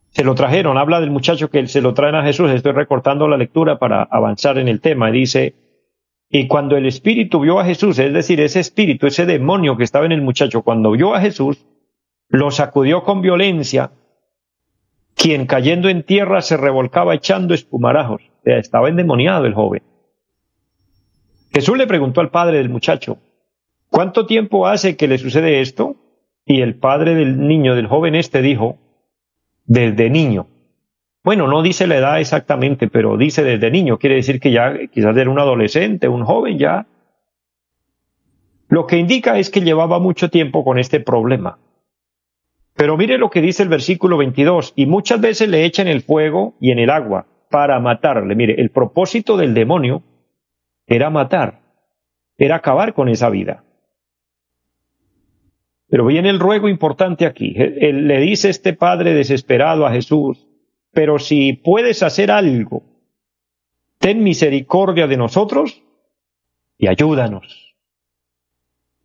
se 0.10 0.24
lo 0.24 0.34
trajeron, 0.34 0.80
habla 0.80 1.00
del 1.00 1.12
muchacho 1.12 1.52
que 1.52 1.68
se 1.68 1.82
lo 1.82 1.94
traen 1.94 2.16
a 2.16 2.24
Jesús, 2.24 2.50
estoy 2.50 2.72
recortando 2.72 3.28
la 3.28 3.38
lectura 3.38 3.78
para 3.78 4.02
avanzar 4.02 4.58
en 4.58 4.68
el 4.68 4.82
tema, 4.82 5.12
dice, 5.12 5.54
y 6.28 6.48
cuando 6.48 6.76
el 6.76 6.88
espíritu 6.88 7.42
vio 7.42 7.60
a 7.60 7.66
Jesús, 7.66 8.00
es 8.00 8.12
decir, 8.12 8.42
ese 8.42 8.62
espíritu, 8.62 9.06
ese 9.06 9.28
demonio 9.28 9.78
que 9.78 9.84
estaba 9.84 10.08
en 10.08 10.14
el 10.14 10.24
muchacho, 10.24 10.64
cuando 10.64 10.92
vio 10.92 11.14
a 11.14 11.22
Jesús, 11.22 11.68
lo 12.32 12.50
sacudió 12.50 13.04
con 13.04 13.22
violencia, 13.22 13.92
quien 15.16 15.46
cayendo 15.46 15.90
en 15.90 16.04
tierra 16.04 16.42
se 16.42 16.58
revolcaba 16.58 17.14
echando 17.14 17.54
espumarajos. 17.54 18.22
O 18.22 18.44
sea, 18.44 18.58
estaba 18.58 18.90
endemoniado 18.90 19.46
el 19.46 19.54
joven. 19.54 19.84
Jesús 21.54 21.78
le 21.78 21.88
preguntó 21.88 22.22
al 22.22 22.32
padre 22.32 22.58
del 22.58 22.70
muchacho, 22.70 23.18
¿cuánto 23.90 24.26
tiempo 24.26 24.66
hace 24.66 24.96
que 24.96 25.10
le 25.10 25.18
sucede 25.18 25.60
esto? 25.60 25.98
Y 26.46 26.62
el 26.62 26.76
padre 26.76 27.14
del 27.14 27.46
niño, 27.48 27.76
del 27.76 27.88
joven 27.88 28.16
este, 28.16 28.42
dijo, 28.42 28.78
desde 29.66 30.10
niño. 30.10 30.48
Bueno, 31.24 31.48
no 31.48 31.62
dice 31.62 31.86
la 31.86 31.98
edad 31.98 32.20
exactamente, 32.20 32.88
pero 32.88 33.18
dice 33.18 33.44
desde 33.44 33.70
niño, 33.70 34.00
quiere 34.00 34.16
decir 34.16 34.40
que 34.40 34.52
ya 34.52 34.88
quizás 34.88 35.16
era 35.18 35.30
un 35.30 35.38
adolescente, 35.38 36.08
un 36.08 36.24
joven 36.24 36.58
ya. 36.58 36.88
Lo 38.70 38.88
que 38.88 38.98
indica 38.98 39.38
es 39.38 39.50
que 39.50 39.62
llevaba 39.62 40.00
mucho 40.00 40.30
tiempo 40.30 40.64
con 40.64 40.80
este 40.80 41.02
problema. 41.02 41.60
Pero 42.76 42.98
mire 42.98 43.18
lo 43.18 43.30
que 43.30 43.42
dice 43.42 43.64
el 43.64 43.70
versículo 43.70 44.18
22, 44.18 44.74
y 44.76 44.86
muchas 44.86 45.20
veces 45.22 45.50
le 45.50 45.66
echan 45.66 45.88
el 45.88 46.02
fuego 46.02 46.56
y 46.60 46.72
en 46.72 46.80
el 46.80 46.90
agua 46.90 47.28
para 47.50 47.80
matarle. 47.80 48.36
Mire, 48.36 48.60
el 48.60 48.72
propósito 48.72 49.38
del 49.38 49.54
demonio 49.54 50.04
era 50.88 51.10
matar, 51.10 51.62
era 52.38 52.56
acabar 52.56 52.94
con 52.94 53.10
esa 53.10 53.30
vida. 53.30 53.64
Pero 55.92 56.06
viene 56.06 56.30
el 56.30 56.40
ruego 56.40 56.70
importante 56.70 57.26
aquí. 57.26 57.54
Él, 57.58 58.08
le 58.08 58.20
dice 58.22 58.50
este 58.50 58.72
padre 58.74 59.14
desesperado 59.14 59.86
a 59.86 59.92
Jesús, 59.92 60.48
pero 60.92 61.20
si 61.20 61.54
puedes 61.54 62.02
hacer 62.02 62.32
algo, 62.32 62.84
ten 64.00 64.24
misericordia 64.24 65.08
de 65.08 65.18
nosotros 65.18 65.84
y 66.78 66.88
ayúdanos. 66.88 67.76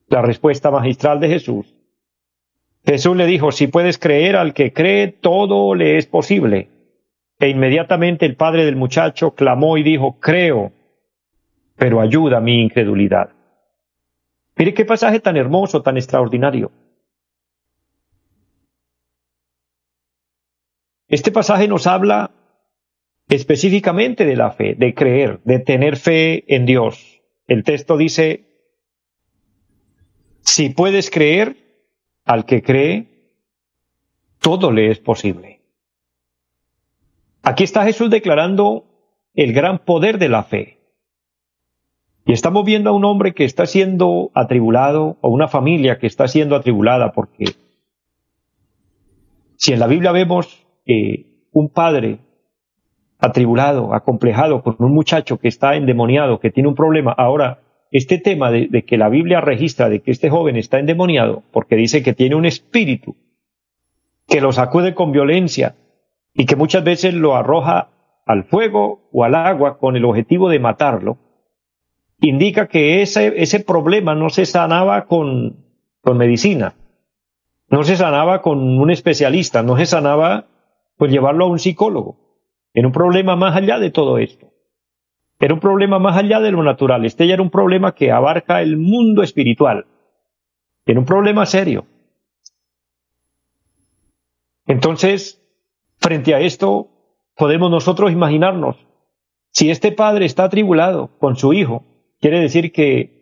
La 0.08 0.23
respuesta 0.23 0.70
magistral 0.70 1.18
de 1.18 1.28
Jesús. 1.28 1.75
Jesús 2.87 3.16
le 3.16 3.26
dijo, 3.26 3.50
si 3.50 3.66
puedes 3.66 3.99
creer 3.99 4.37
al 4.37 4.55
que 4.55 4.73
cree, 4.73 5.09
todo 5.09 5.75
le 5.75 5.99
es 5.99 6.07
posible. 6.07 6.69
E 7.40 7.49
inmediatamente 7.49 8.25
el 8.25 8.37
padre 8.37 8.64
del 8.64 8.76
muchacho 8.76 9.35
clamó 9.35 9.76
y 9.76 9.83
dijo, 9.83 10.21
creo, 10.21 10.73
pero 11.75 12.00
ayuda 12.00 12.40
mi 12.40 12.62
incredulidad. 12.62 13.31
Mire 14.57 14.73
qué 14.73 14.85
pasaje 14.85 15.19
tan 15.19 15.37
hermoso, 15.37 15.83
tan 15.83 15.97
extraordinario. 15.97 16.71
Este 21.09 21.33
pasaje 21.33 21.69
nos 21.69 21.87
habla 21.87 22.31
específicamente 23.28 24.25
de 24.25 24.37
la 24.37 24.52
fe, 24.52 24.75
de 24.76 24.95
creer, 24.95 25.40
de 25.45 25.59
tener 25.59 25.97
fe 25.97 26.55
en 26.55 26.66
Dios. 26.66 27.21
El 27.49 27.64
texto 27.64 27.97
dice, 27.97 28.45
si 30.40 30.71
puedes 30.71 31.11
creer, 31.11 31.65
al 32.26 32.45
que 32.45 32.62
cree, 32.62 33.09
todo 34.40 34.71
le 34.71 34.90
es 34.90 34.99
posible. 34.99 35.62
Aquí 37.42 37.64
está 37.64 37.85
Jesús 37.85 38.11
declarando 38.11 38.85
el 39.35 39.52
gran 39.52 39.78
poder 39.78 40.18
de 40.18 40.28
la 40.28 40.42
fe. 40.42 40.80
Y 42.26 42.33
estamos 42.33 42.64
viendo 42.64 42.90
a 42.90 42.92
un 42.92 43.04
hombre 43.04 43.33
que 43.33 43.45
está 43.45 43.66
siendo 43.66 44.33
atribulado, 44.35 45.16
o 45.21 45.30
una 45.30 45.47
familia 45.47 45.99
que 45.99 46.09
está 46.09 46.26
siendo 46.26 46.56
atribulada, 46.56 47.12
porque 47.12 47.45
si 49.56 49.73
en 49.73 49.78
la 49.78 49.87
Biblia 49.87 50.11
vemos 50.11 50.66
un 51.52 51.68
padre 51.68 52.18
atribulado, 53.18 53.95
acomplejado 53.95 54.62
con 54.62 54.76
un 54.80 54.92
muchacho 54.92 55.38
que 55.38 55.49
está 55.49 55.76
endemoniado, 55.76 56.40
que 56.40 56.50
tiene 56.50 56.68
un 56.68 56.75
problema, 56.75 57.12
ahora 57.12 57.62
este 57.97 58.19
tema 58.19 58.50
de, 58.50 58.85
que 58.85 58.99
la 58.99 59.09
Biblia 59.09 59.41
registra 59.41 59.88
de 59.88 60.00
que 60.00 60.11
este 60.11 60.29
joven 60.29 60.57
está 60.57 60.79
endemoniado, 60.79 61.43
porque 61.50 61.76
dice 61.76 62.03
que 62.03 62.12
tiene 62.12 62.35
un 62.35 62.45
espíritu 62.45 63.17
que 64.26 64.41
lo 64.41 64.53
sacude 64.53 64.95
con 64.95 65.12
violencia 65.12 65.76
y 66.35 66.47
que 66.47 66.57
muchas 66.57 66.85
veces 66.85 67.15
lo 67.15 67.37
arroja 67.37 67.88
al 68.26 68.45
fuego 68.45 69.09
o 69.12 69.25
al 69.25 69.35
agua 69.35 69.79
con 69.79 69.97
el 69.97 70.05
objetivo 70.05 70.49
de 70.50 70.59
matarlo, 70.59 71.19
indica 72.21 72.67
que 72.67 73.03
ese, 73.03 73.41
ese 73.41 73.61
problema 73.61 74.15
no 74.15 74.31
se 74.31 74.45
sanaba 74.45 75.07
con, 75.07 75.65
con 76.00 76.19
medicina, 76.19 76.75
no 77.69 77.85
se 77.85 77.97
sanaba 77.97 78.43
con 78.43 78.79
un 78.79 78.91
especialista, 78.91 79.62
no 79.62 79.76
se 79.76 79.87
sanaba 79.87 80.49
pues 80.99 81.11
llevarlo 81.11 81.47
a 81.47 81.49
un 81.49 81.59
psicólogo. 81.59 82.19
Era 82.75 82.87
un 82.87 82.93
problema 82.93 83.37
más 83.37 83.57
allá 83.57 83.79
de 83.79 83.91
todo 83.91 84.19
esto. 84.19 84.56
Era 85.38 85.55
un 85.55 85.61
problema 85.61 85.99
más 85.99 86.16
allá 86.16 86.40
de 86.40 86.50
lo 86.50 86.62
natural. 86.62 87.05
Este 87.05 87.26
ya 87.26 87.35
era 87.35 87.43
un 87.43 87.50
problema 87.50 87.95
que 87.95 88.11
abarca 88.11 88.62
el 88.62 88.76
mundo 88.76 89.23
espiritual. 89.23 89.87
Era 90.87 90.99
un 90.99 91.07
problema 91.07 91.45
serio. 91.47 91.87
Entonces, 94.66 95.43
frente 95.99 96.35
a 96.35 96.40
esto, 96.40 96.88
podemos 97.37 97.71
nosotros 97.71 98.12
imaginarnos, 98.12 98.76
si 99.50 99.71
este 99.71 99.93
padre 99.93 100.26
está 100.26 100.45
atribulado 100.45 101.19
con 101.19 101.37
su 101.37 101.52
hijo, 101.52 101.85
quiere 102.21 102.40
decir 102.40 102.73
que 102.73 103.16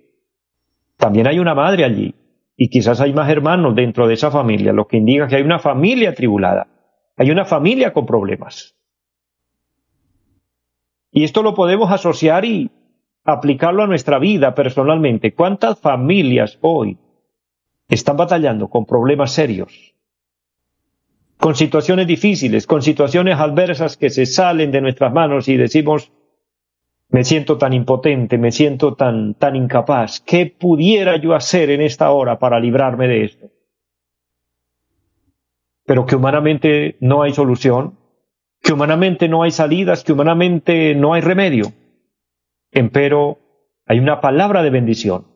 también 0.96 1.26
hay 1.26 1.38
una 1.38 1.54
madre 1.54 1.84
allí 1.84 2.14
y 2.56 2.68
quizás 2.68 3.00
hay 3.00 3.12
más 3.12 3.28
hermanos 3.28 3.74
dentro 3.74 4.06
de 4.06 4.14
esa 4.14 4.30
familia, 4.30 4.72
lo 4.72 4.86
que 4.86 4.98
indica 4.98 5.26
que 5.26 5.36
hay 5.36 5.42
una 5.42 5.58
familia 5.58 6.10
atribulada. 6.10 6.68
Hay 7.16 7.30
una 7.30 7.44
familia 7.44 7.92
con 7.92 8.06
problemas. 8.06 8.76
Y 11.16 11.22
esto 11.22 11.44
lo 11.44 11.54
podemos 11.54 11.92
asociar 11.92 12.44
y 12.44 12.72
aplicarlo 13.24 13.84
a 13.84 13.86
nuestra 13.86 14.18
vida 14.18 14.52
personalmente. 14.52 15.32
¿Cuántas 15.32 15.78
familias 15.78 16.58
hoy 16.60 16.98
están 17.88 18.16
batallando 18.16 18.68
con 18.68 18.84
problemas 18.84 19.30
serios? 19.30 19.94
Con 21.38 21.54
situaciones 21.54 22.08
difíciles, 22.08 22.66
con 22.66 22.82
situaciones 22.82 23.38
adversas 23.38 23.96
que 23.96 24.10
se 24.10 24.26
salen 24.26 24.72
de 24.72 24.80
nuestras 24.80 25.12
manos 25.12 25.48
y 25.48 25.56
decimos, 25.56 26.10
Me 27.08 27.22
siento 27.22 27.58
tan 27.58 27.72
impotente, 27.74 28.36
me 28.36 28.50
siento 28.50 28.94
tan, 28.94 29.34
tan 29.34 29.54
incapaz. 29.54 30.20
¿Qué 30.20 30.46
pudiera 30.46 31.16
yo 31.16 31.34
hacer 31.34 31.70
en 31.70 31.80
esta 31.80 32.10
hora 32.10 32.40
para 32.40 32.58
librarme 32.58 33.06
de 33.06 33.24
esto? 33.24 33.46
Pero 35.86 36.06
que 36.06 36.16
humanamente 36.16 36.96
no 36.98 37.22
hay 37.22 37.32
solución, 37.32 37.98
que 38.64 38.72
humanamente 38.72 39.28
no 39.28 39.42
hay 39.42 39.50
salidas, 39.50 40.02
que 40.02 40.12
humanamente 40.14 40.94
no 40.94 41.12
hay 41.12 41.20
remedio. 41.20 41.72
Empero 42.72 43.38
hay 43.84 43.98
una 43.98 44.22
palabra 44.22 44.62
de 44.62 44.70
bendición. 44.70 45.26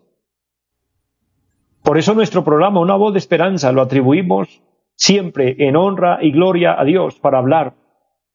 Por 1.83 1.99
eso 1.99 2.15
nuestro 2.15 2.43
programa, 2.43 2.81
Una 2.81 2.97
voz 2.97 3.13
de 3.13 3.19
esperanza, 3.19 3.71
lo 3.71 3.83
atribuimos 3.83 4.63
siempre 4.97 5.57
en 5.59 5.77
honra 5.77 6.19
y 6.23 6.33
gloria 6.33 6.81
a 6.81 6.85
Dios 6.85 7.21
para 7.21 7.39
hablar 7.39 7.75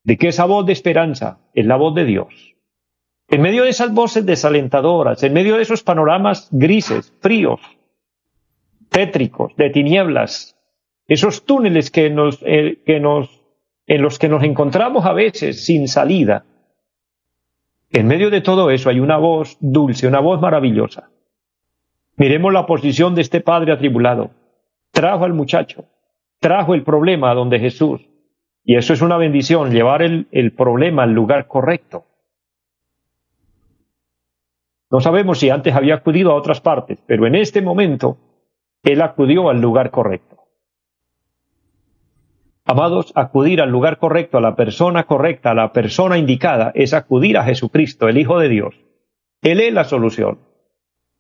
de 0.04 0.18
que 0.18 0.28
esa 0.28 0.46
voz 0.46 0.66
de 0.68 0.74
esperanza 0.74 1.40
es 1.56 1.66
la 1.66 1.76
voz 1.76 1.96
de 1.96 2.06
Dios. 2.06 2.56
En 3.30 3.42
medio 3.42 3.64
de 3.64 3.70
esas 3.70 3.92
voces 3.94 4.28
desalentadoras, 4.28 5.24
en 5.24 5.34
medio 5.34 5.56
de 5.56 5.64
esos 5.64 5.82
panoramas 5.82 6.50
grises, 6.52 7.12
fríos, 7.20 7.62
tétricos, 8.90 9.56
de 9.56 9.72
tinieblas, 9.72 10.56
esos 11.08 11.46
túneles 11.46 11.90
que 11.90 12.12
nos, 12.12 12.44
eh, 12.46 12.84
que 12.86 13.00
nos, 13.00 13.43
en 13.86 14.02
los 14.02 14.20
que 14.20 14.30
nos 14.30 14.44
encontramos 14.44 15.06
a 15.06 15.14
veces 15.14 15.66
sin 15.66 15.88
salida, 15.88 16.46
en 17.92 18.08
medio 18.08 18.32
de 18.32 18.42
todo 18.42 18.72
eso 18.72 18.90
hay 18.90 19.00
una 19.00 19.18
voz 19.18 19.58
dulce, 19.60 20.08
una 20.08 20.20
voz 20.20 20.42
maravillosa. 20.42 21.10
Miremos 22.18 22.52
la 22.52 22.66
posición 22.66 23.14
de 23.14 23.22
este 23.22 23.40
padre 23.40 23.72
atribulado. 23.72 24.32
Trajo 24.92 25.26
al 25.26 25.34
muchacho, 25.34 25.86
trajo 26.40 26.74
el 26.74 26.84
problema 26.84 27.30
a 27.30 27.36
donde 27.36 27.60
Jesús. 27.60 28.02
Y 28.64 28.78
eso 28.78 28.94
es 28.94 29.02
una 29.02 29.18
bendición, 29.18 29.72
llevar 29.72 30.02
el, 30.02 30.28
el 30.32 30.54
problema 30.54 31.04
al 31.04 31.12
lugar 31.12 31.48
correcto. 31.48 32.06
No 34.90 35.00
sabemos 35.00 35.40
si 35.40 35.50
antes 35.50 35.76
había 35.76 35.96
acudido 35.96 36.32
a 36.32 36.36
otras 36.36 36.62
partes, 36.62 37.00
pero 37.06 37.28
en 37.28 37.36
este 37.36 37.62
momento 37.62 38.18
él 38.84 39.02
acudió 39.02 39.50
al 39.50 39.60
lugar 39.60 39.92
correcto. 39.92 40.33
Amados, 42.74 43.12
acudir 43.14 43.62
al 43.62 43.70
lugar 43.70 44.00
correcto, 44.00 44.40
a 44.40 44.42
la 44.42 44.56
persona 44.56 45.04
correcta, 45.04 45.52
a 45.52 45.54
la 45.54 45.72
persona 45.74 46.18
indicada, 46.18 46.72
es 46.74 46.96
acudir 46.96 47.38
a 47.38 47.44
Jesucristo, 47.44 48.08
el 48.08 48.18
Hijo 48.18 48.40
de 48.40 48.50
Dios. 48.50 48.74
Él 49.44 49.60
es 49.60 49.72
la 49.72 49.84
solución. 49.84 50.40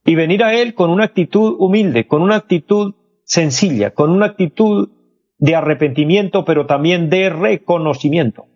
Y 0.03 0.15
venir 0.15 0.43
a 0.43 0.55
Él 0.55 0.73
con 0.73 0.89
una 0.89 1.03
actitud 1.03 1.55
humilde, 1.59 2.07
con 2.07 2.23
una 2.23 2.37
actitud 2.37 2.95
sencilla, 3.23 3.91
con 3.91 4.09
una 4.09 4.25
actitud 4.25 4.89
de 5.37 5.53
arrepentimiento, 5.53 6.43
pero 6.43 6.65
también 6.65 7.11
de 7.11 7.29
reconocimiento. 7.29 8.47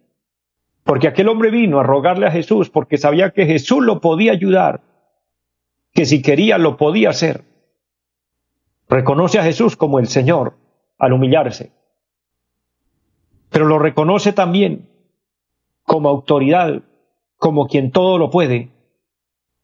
Porque 0.84 1.08
aquel 1.08 1.30
hombre 1.30 1.52
vino 1.52 1.80
a 1.80 1.84
rogarle 1.84 2.26
a 2.26 2.32
Jesús 2.32 2.72
porque 2.72 2.98
sabía 2.98 3.30
que 3.30 3.46
Jesús 3.46 3.86
lo 3.86 4.02
podía 4.02 4.32
ayudar, 4.32 4.82
que 5.94 6.08
si 6.08 6.24
quería 6.24 6.58
lo 6.58 6.78
podía 6.78 7.12
hacer. 7.12 7.44
Reconoce 8.90 9.38
a 9.38 9.44
Jesús 9.44 9.76
como 9.76 10.00
el 10.00 10.08
Señor 10.08 10.56
al 10.98 11.14
humillarse 11.14 11.77
pero 13.58 13.70
lo 13.70 13.80
reconoce 13.80 14.34
también 14.34 14.88
como 15.82 16.10
autoridad, 16.10 16.84
como 17.38 17.66
quien 17.66 17.90
todo 17.90 18.20
lo 18.20 18.30
puede, 18.30 18.70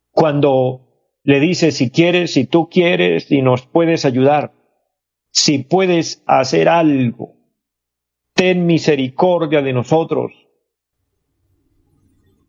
cuando 0.09 0.81
le 1.21 1.39
dice 1.39 1.71
si 1.71 1.91
quieres, 1.91 2.33
si 2.33 2.47
tú 2.47 2.69
quieres, 2.71 3.25
si 3.25 3.43
nos 3.43 3.67
puedes 3.67 4.03
ayudar, 4.05 4.51
si 5.29 5.59
puedes 5.59 6.23
hacer 6.25 6.69
algo, 6.69 7.35
ten 8.33 8.65
misericordia 8.65 9.61
de 9.61 9.73
nosotros. 9.73 10.31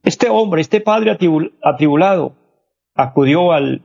Este 0.03 0.31
hombre, 0.31 0.63
este 0.63 0.81
padre 0.81 1.15
atribulado, 1.63 2.37
acudió 2.95 3.53
al, 3.53 3.83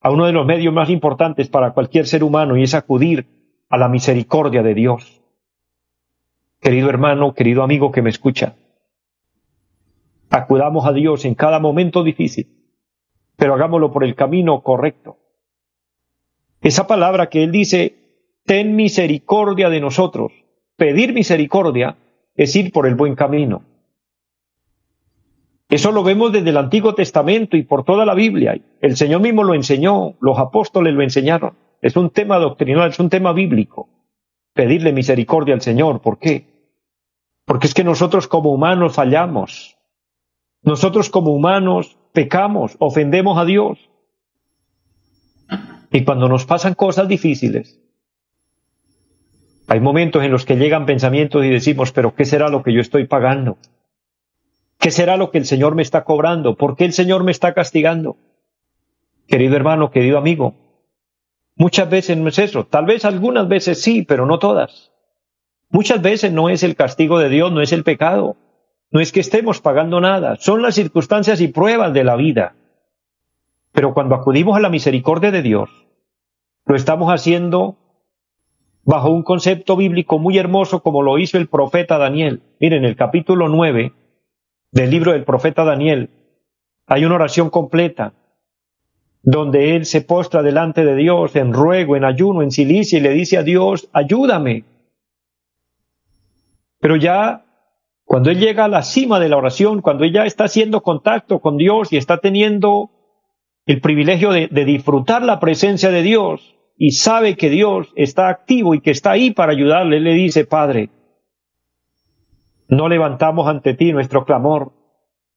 a 0.00 0.10
uno 0.10 0.24
de 0.24 0.32
los 0.32 0.46
medios 0.46 0.72
más 0.72 0.88
importantes 0.88 1.48
para 1.48 1.74
cualquier 1.74 2.06
ser 2.06 2.24
humano 2.24 2.56
y 2.56 2.62
es 2.62 2.72
acudir 2.72 3.26
a 3.68 3.76
la 3.76 3.90
misericordia 3.90 4.62
de 4.62 4.72
Dios 4.72 5.23
querido 6.64 6.88
hermano, 6.88 7.34
querido 7.34 7.62
amigo 7.62 7.92
que 7.92 8.00
me 8.00 8.08
escucha. 8.08 8.56
Acudamos 10.30 10.86
a 10.86 10.94
Dios 10.94 11.26
en 11.26 11.34
cada 11.34 11.58
momento 11.58 12.02
difícil, 12.02 12.48
pero 13.36 13.52
hagámoslo 13.52 13.92
por 13.92 14.02
el 14.02 14.14
camino 14.14 14.62
correcto. 14.62 15.18
Esa 16.62 16.86
palabra 16.86 17.28
que 17.28 17.44
Él 17.44 17.52
dice, 17.52 17.96
ten 18.46 18.76
misericordia 18.76 19.68
de 19.68 19.80
nosotros, 19.80 20.32
pedir 20.76 21.12
misericordia 21.12 21.98
es 22.34 22.56
ir 22.56 22.72
por 22.72 22.86
el 22.86 22.94
buen 22.94 23.14
camino. 23.14 23.62
Eso 25.68 25.92
lo 25.92 26.02
vemos 26.02 26.32
desde 26.32 26.48
el 26.48 26.56
Antiguo 26.56 26.94
Testamento 26.94 27.58
y 27.58 27.62
por 27.62 27.84
toda 27.84 28.06
la 28.06 28.14
Biblia. 28.14 28.58
El 28.80 28.96
Señor 28.96 29.20
mismo 29.20 29.44
lo 29.44 29.52
enseñó, 29.52 30.14
los 30.18 30.38
apóstoles 30.38 30.94
lo 30.94 31.02
enseñaron. 31.02 31.52
Es 31.82 31.94
un 31.94 32.08
tema 32.08 32.38
doctrinal, 32.38 32.88
es 32.88 32.98
un 32.98 33.10
tema 33.10 33.34
bíblico. 33.34 33.90
Pedirle 34.54 34.92
misericordia 34.92 35.54
al 35.54 35.60
Señor. 35.60 36.00
¿Por 36.00 36.18
qué? 36.18 36.53
Porque 37.44 37.66
es 37.66 37.74
que 37.74 37.84
nosotros 37.84 38.28
como 38.28 38.52
humanos 38.52 38.94
fallamos. 38.94 39.76
Nosotros 40.62 41.10
como 41.10 41.32
humanos 41.32 41.98
pecamos, 42.12 42.76
ofendemos 42.78 43.38
a 43.38 43.44
Dios. 43.44 43.78
Y 45.90 46.04
cuando 46.04 46.28
nos 46.28 46.46
pasan 46.46 46.74
cosas 46.74 47.06
difíciles, 47.06 47.80
hay 49.68 49.80
momentos 49.80 50.24
en 50.24 50.32
los 50.32 50.44
que 50.44 50.56
llegan 50.56 50.86
pensamientos 50.86 51.44
y 51.44 51.50
decimos, 51.50 51.92
pero 51.92 52.14
¿qué 52.14 52.24
será 52.24 52.48
lo 52.48 52.62
que 52.62 52.72
yo 52.72 52.80
estoy 52.80 53.06
pagando? 53.06 53.58
¿Qué 54.78 54.90
será 54.90 55.16
lo 55.16 55.30
que 55.30 55.38
el 55.38 55.46
Señor 55.46 55.74
me 55.74 55.82
está 55.82 56.04
cobrando? 56.04 56.56
¿Por 56.56 56.76
qué 56.76 56.84
el 56.84 56.92
Señor 56.92 57.24
me 57.24 57.30
está 57.30 57.54
castigando? 57.54 58.16
Querido 59.26 59.56
hermano, 59.56 59.90
querido 59.90 60.18
amigo, 60.18 60.54
muchas 61.56 61.88
veces 61.88 62.16
no 62.16 62.28
es 62.28 62.38
eso. 62.38 62.64
Tal 62.66 62.84
vez 62.84 63.04
algunas 63.04 63.48
veces 63.48 63.80
sí, 63.80 64.02
pero 64.02 64.26
no 64.26 64.38
todas. 64.38 64.93
Muchas 65.70 66.00
veces 66.02 66.32
no 66.32 66.48
es 66.48 66.62
el 66.62 66.76
castigo 66.76 67.18
de 67.18 67.28
Dios, 67.28 67.52
no 67.52 67.60
es 67.60 67.72
el 67.72 67.84
pecado, 67.84 68.36
no 68.90 69.00
es 69.00 69.12
que 69.12 69.20
estemos 69.20 69.60
pagando 69.60 70.00
nada, 70.00 70.36
son 70.36 70.62
las 70.62 70.74
circunstancias 70.74 71.40
y 71.40 71.48
pruebas 71.48 71.92
de 71.92 72.04
la 72.04 72.16
vida. 72.16 72.54
Pero 73.72 73.92
cuando 73.92 74.14
acudimos 74.14 74.56
a 74.56 74.60
la 74.60 74.68
misericordia 74.68 75.30
de 75.30 75.42
Dios, 75.42 75.68
lo 76.64 76.76
estamos 76.76 77.10
haciendo 77.12 77.76
bajo 78.84 79.10
un 79.10 79.22
concepto 79.22 79.76
bíblico 79.76 80.18
muy 80.18 80.38
hermoso 80.38 80.82
como 80.82 81.02
lo 81.02 81.18
hizo 81.18 81.38
el 81.38 81.48
profeta 81.48 81.98
Daniel. 81.98 82.42
Miren, 82.60 82.84
en 82.84 82.90
el 82.90 82.96
capítulo 82.96 83.48
9 83.48 83.92
del 84.70 84.90
libro 84.90 85.12
del 85.12 85.24
profeta 85.24 85.64
Daniel 85.64 86.10
hay 86.86 87.04
una 87.04 87.16
oración 87.16 87.50
completa 87.50 88.12
donde 89.22 89.74
él 89.74 89.86
se 89.86 90.02
postra 90.02 90.42
delante 90.42 90.84
de 90.84 90.94
Dios 90.96 91.34
en 91.34 91.52
ruego, 91.52 91.96
en 91.96 92.04
ayuno, 92.04 92.42
en 92.42 92.50
silicia 92.50 92.98
y 92.98 93.02
le 93.02 93.10
dice 93.10 93.38
a 93.38 93.42
Dios, 93.42 93.88
ayúdame, 93.92 94.64
pero 96.84 96.96
ya 96.96 97.46
cuando 98.04 98.30
él 98.30 98.38
llega 98.38 98.66
a 98.66 98.68
la 98.68 98.82
cima 98.82 99.18
de 99.18 99.30
la 99.30 99.38
oración, 99.38 99.80
cuando 99.80 100.04
ella 100.04 100.26
está 100.26 100.44
haciendo 100.44 100.82
contacto 100.82 101.40
con 101.40 101.56
Dios 101.56 101.90
y 101.94 101.96
está 101.96 102.18
teniendo 102.18 102.90
el 103.64 103.80
privilegio 103.80 104.32
de, 104.32 104.48
disfrutar 104.48 105.22
la 105.22 105.40
presencia 105.40 105.90
de 105.90 106.02
Dios 106.02 106.58
y 106.76 106.90
sabe 106.90 107.38
que 107.38 107.48
Dios 107.48 107.90
está 107.96 108.28
activo 108.28 108.74
y 108.74 108.82
que 108.82 108.90
está 108.90 109.12
ahí 109.12 109.30
para 109.30 109.52
ayudarle, 109.52 109.98
le 109.98 110.12
dice, 110.12 110.44
Padre, 110.44 110.90
no 112.68 112.90
levantamos 112.90 113.48
ante 113.48 113.72
ti 113.72 113.90
nuestro 113.94 114.26
clamor 114.26 114.74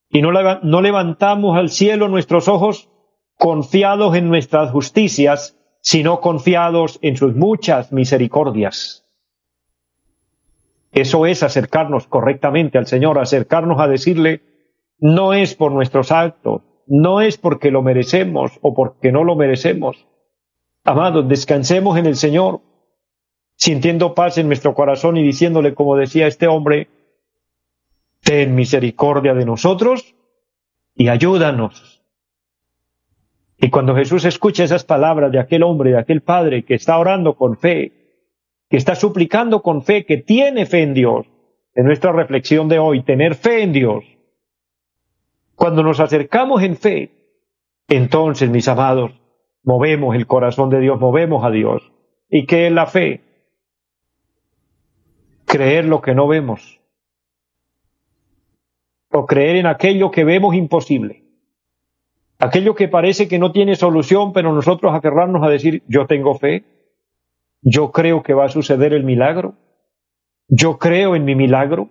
y 0.10 0.22
no 0.22 0.82
levantamos 0.82 1.58
al 1.58 1.70
cielo 1.70 2.10
nuestros 2.10 2.50
ojos 2.50 2.90
confiados 3.38 4.18
en 4.18 4.28
nuestras 4.28 4.70
justicias, 4.72 5.58
sino 5.80 6.20
confiados 6.20 7.00
en 7.02 7.16
sus 7.16 7.38
muchas 7.38 7.94
misericordias. 7.94 9.07
Eso 10.98 11.28
es 11.28 11.44
acercarnos 11.44 12.08
correctamente 12.08 12.80
al 12.80 12.88
Señor, 12.88 13.20
acercarnos 13.20 13.80
a 13.80 13.88
decirle, 13.88 14.42
no 14.98 15.36
es 15.36 15.54
por 15.54 15.72
nuestros 15.72 16.12
actos, 16.12 16.64
no 16.88 17.22
es 17.22 17.38
porque 17.38 17.70
lo 17.70 17.84
merecemos 17.84 18.58
o 18.64 18.74
porque 18.74 19.12
no 19.12 19.24
lo 19.24 19.36
merecemos. 19.36 20.08
Amados, 20.84 21.30
descansemos 21.30 22.00
en 22.00 22.08
el 22.08 22.16
Señor, 22.16 22.62
sintiendo 23.58 24.16
paz 24.16 24.40
en 24.40 24.48
nuestro 24.48 24.74
corazón 24.74 25.18
y 25.18 25.24
diciéndole, 25.24 25.76
como 25.76 25.96
decía 25.96 26.26
este 26.26 26.48
hombre, 26.48 26.88
ten 28.24 28.56
misericordia 28.56 29.36
de 29.36 29.46
nosotros 29.46 30.16
y 30.96 31.10
ayúdanos. 31.10 32.02
Y 33.60 33.70
cuando 33.70 33.96
Jesús 33.96 34.26
escucha 34.26 34.64
esas 34.64 34.84
palabras 34.84 35.32
de 35.32 35.40
aquel 35.40 35.62
hombre, 35.62 35.92
de 35.92 36.00
aquel 36.00 36.22
padre 36.22 36.66
que 36.66 36.74
está 36.74 36.98
orando 36.98 37.36
con 37.36 37.56
fe, 37.56 37.97
que 38.70 38.78
está 38.78 38.96
suplicando 38.96 39.62
con 39.62 39.84
fe, 39.84 40.06
que 40.06 40.18
tiene 40.18 40.66
fe 40.66 40.84
en 40.84 40.94
Dios. 40.94 41.26
En 41.74 41.86
nuestra 41.86 42.12
reflexión 42.12 42.68
de 42.68 42.80
hoy, 42.80 43.04
tener 43.04 43.36
fe 43.36 43.64
en 43.64 43.72
Dios. 43.72 44.04
Cuando 45.56 45.84
nos 45.84 46.00
acercamos 46.00 46.64
en 46.64 46.76
fe, 46.76 47.12
entonces, 47.88 48.50
mis 48.50 48.68
amados, 48.68 49.12
movemos 49.64 50.16
el 50.16 50.28
corazón 50.28 50.70
de 50.70 50.80
Dios, 50.80 51.00
movemos 51.00 51.44
a 51.46 51.52
Dios. 51.52 51.92
¿Y 52.30 52.46
qué 52.46 52.68
es 52.68 52.74
la 52.74 52.88
fe? 52.88 53.22
Creer 55.46 55.86
lo 55.86 56.02
que 56.02 56.14
no 56.14 56.28
vemos. 56.28 56.82
O 59.12 59.26
creer 59.26 59.56
en 59.56 59.68
aquello 59.68 60.12
que 60.12 60.26
vemos 60.26 60.56
imposible. 60.56 61.24
Aquello 62.40 62.76
que 62.76 62.88
parece 62.88 63.28
que 63.28 63.40
no 63.40 63.52
tiene 63.52 63.76
solución, 63.76 64.34
pero 64.34 64.54
nosotros 64.54 64.94
aferrarnos 64.94 65.44
a 65.44 65.50
decir, 65.50 65.84
yo 65.88 66.06
tengo 66.06 66.38
fe, 66.38 66.66
yo 67.62 67.92
creo 67.92 68.24
que 68.24 68.34
va 68.34 68.46
a 68.46 68.50
suceder 68.50 68.94
el 68.94 69.04
milagro, 69.04 69.56
yo 70.48 70.78
creo 70.78 71.16
en 71.16 71.26
mi 71.26 71.36
milagro. 71.36 71.90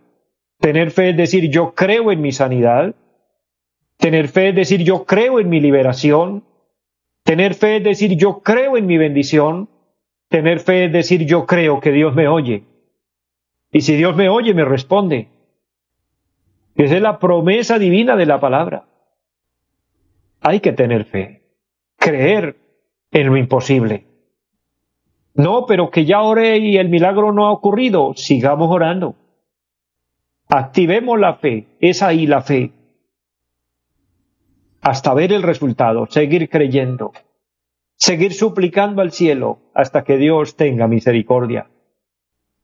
Tener 0.58 0.90
fe 0.90 1.10
es 1.10 1.16
decir, 1.16 1.50
yo 1.50 1.74
creo 1.74 2.10
en 2.10 2.20
mi 2.20 2.32
sanidad. 2.32 2.94
Tener 3.98 4.28
fe 4.28 4.48
es 4.50 4.54
decir, 4.54 4.82
yo 4.82 5.04
creo 5.04 5.38
en 5.40 5.48
mi 5.48 5.60
liberación. 5.60 6.44
Tener 7.22 7.54
fe 7.54 7.76
es 7.76 7.84
decir, 7.84 8.16
yo 8.16 8.40
creo 8.40 8.76
en 8.76 8.86
mi 8.86 8.96
bendición. 8.96 9.68
Tener 10.28 10.60
fe 10.60 10.86
es 10.86 10.92
decir, 10.92 11.26
yo 11.26 11.46
creo 11.46 11.80
que 11.80 11.92
Dios 11.92 12.14
me 12.14 12.28
oye. 12.28 12.64
Y 13.70 13.82
si 13.82 13.96
Dios 13.96 14.16
me 14.16 14.28
oye, 14.28 14.54
me 14.54 14.64
responde. 14.64 15.28
Esa 16.74 16.96
es 16.96 17.02
la 17.02 17.18
promesa 17.18 17.78
divina 17.78 18.16
de 18.16 18.26
la 18.26 18.40
palabra. 18.40 18.86
Hay 20.40 20.60
que 20.60 20.72
tener 20.72 21.04
fe, 21.04 21.42
creer 21.96 22.56
en 23.10 23.26
lo 23.26 23.36
imposible. 23.36 24.05
No, 25.36 25.66
pero 25.66 25.90
que 25.90 26.04
ya 26.06 26.22
oré 26.22 26.58
y 26.58 26.78
el 26.78 26.88
milagro 26.88 27.32
no 27.32 27.46
ha 27.46 27.52
ocurrido. 27.52 28.14
Sigamos 28.14 28.70
orando. 28.70 29.16
Activemos 30.48 31.18
la 31.20 31.34
fe. 31.34 31.66
Es 31.80 32.02
ahí 32.02 32.26
la 32.26 32.40
fe. 32.40 32.72
Hasta 34.80 35.12
ver 35.14 35.32
el 35.32 35.42
resultado. 35.42 36.06
Seguir 36.06 36.48
creyendo. 36.48 37.12
Seguir 37.96 38.32
suplicando 38.32 39.02
al 39.02 39.12
cielo 39.12 39.58
hasta 39.74 40.04
que 40.04 40.16
Dios 40.16 40.56
tenga 40.56 40.86
misericordia. 40.86 41.68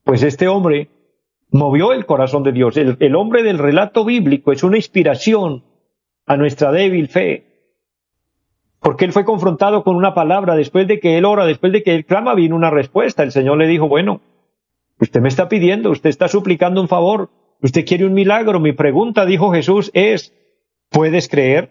Pues 0.04 0.22
este 0.22 0.48
hombre 0.48 0.88
movió 1.50 1.92
el 1.92 2.06
corazón 2.06 2.42
de 2.42 2.52
Dios. 2.52 2.76
El, 2.78 2.96
el 3.00 3.16
hombre 3.16 3.42
del 3.42 3.58
relato 3.58 4.04
bíblico 4.04 4.52
es 4.52 4.62
una 4.62 4.76
inspiración 4.76 5.64
a 6.26 6.36
nuestra 6.36 6.72
débil 6.72 7.08
fe 7.08 7.51
porque 8.82 9.04
él 9.04 9.12
fue 9.12 9.24
confrontado 9.24 9.84
con 9.84 9.94
una 9.94 10.12
palabra 10.12 10.56
después 10.56 10.88
de 10.88 10.98
que 10.98 11.16
él 11.16 11.24
ora, 11.24 11.46
después 11.46 11.72
de 11.72 11.84
que 11.84 11.94
él 11.94 12.04
clama, 12.04 12.34
vino 12.34 12.56
una 12.56 12.68
respuesta. 12.68 13.22
El 13.22 13.30
Señor 13.30 13.56
le 13.58 13.68
dijo, 13.68 13.86
bueno, 13.86 14.20
usted 14.98 15.20
me 15.20 15.28
está 15.28 15.48
pidiendo, 15.48 15.90
usted 15.90 16.10
está 16.10 16.26
suplicando 16.26 16.80
un 16.80 16.88
favor, 16.88 17.30
usted 17.62 17.86
quiere 17.86 18.04
un 18.04 18.12
milagro. 18.12 18.58
Mi 18.58 18.72
pregunta, 18.72 19.24
dijo 19.24 19.52
Jesús, 19.52 19.92
es, 19.94 20.34
¿puedes 20.90 21.28
creer? 21.28 21.70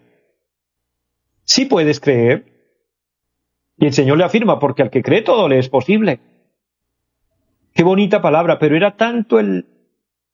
Sí 1.44 1.66
puedes 1.66 2.00
creer. 2.00 2.46
Y 3.76 3.86
el 3.86 3.92
Señor 3.92 4.16
le 4.16 4.24
afirma, 4.24 4.58
porque 4.58 4.80
al 4.80 4.90
que 4.90 5.02
cree 5.02 5.20
todo 5.20 5.50
le 5.50 5.58
es 5.58 5.68
posible. 5.68 6.18
Qué 7.74 7.82
bonita 7.82 8.22
palabra, 8.22 8.58
pero 8.58 8.74
era 8.74 8.96
tanto 8.96 9.38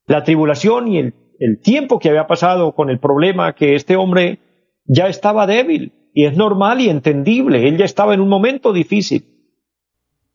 la 0.05 0.23
tribulación 0.23 0.87
y 0.87 0.99
el, 0.99 1.13
el 1.39 1.59
tiempo 1.59 1.99
que 1.99 2.07
había 2.07 2.25
pasado 2.25 2.73
con 2.73 2.89
el 2.89 2.99
problema 2.99 3.53
que 3.53 3.75
este 3.75 3.97
hombre 3.97 4.39
ya 4.85 5.09
estaba 5.09 5.45
débil 5.45 5.98
y 6.19 6.25
es 6.25 6.35
normal 6.35 6.81
y 6.81 6.89
entendible. 6.89 7.65
Él 7.69 7.77
ya 7.77 7.85
estaba 7.85 8.13
en 8.13 8.19
un 8.19 8.27
momento 8.27 8.73
difícil. 8.73 9.23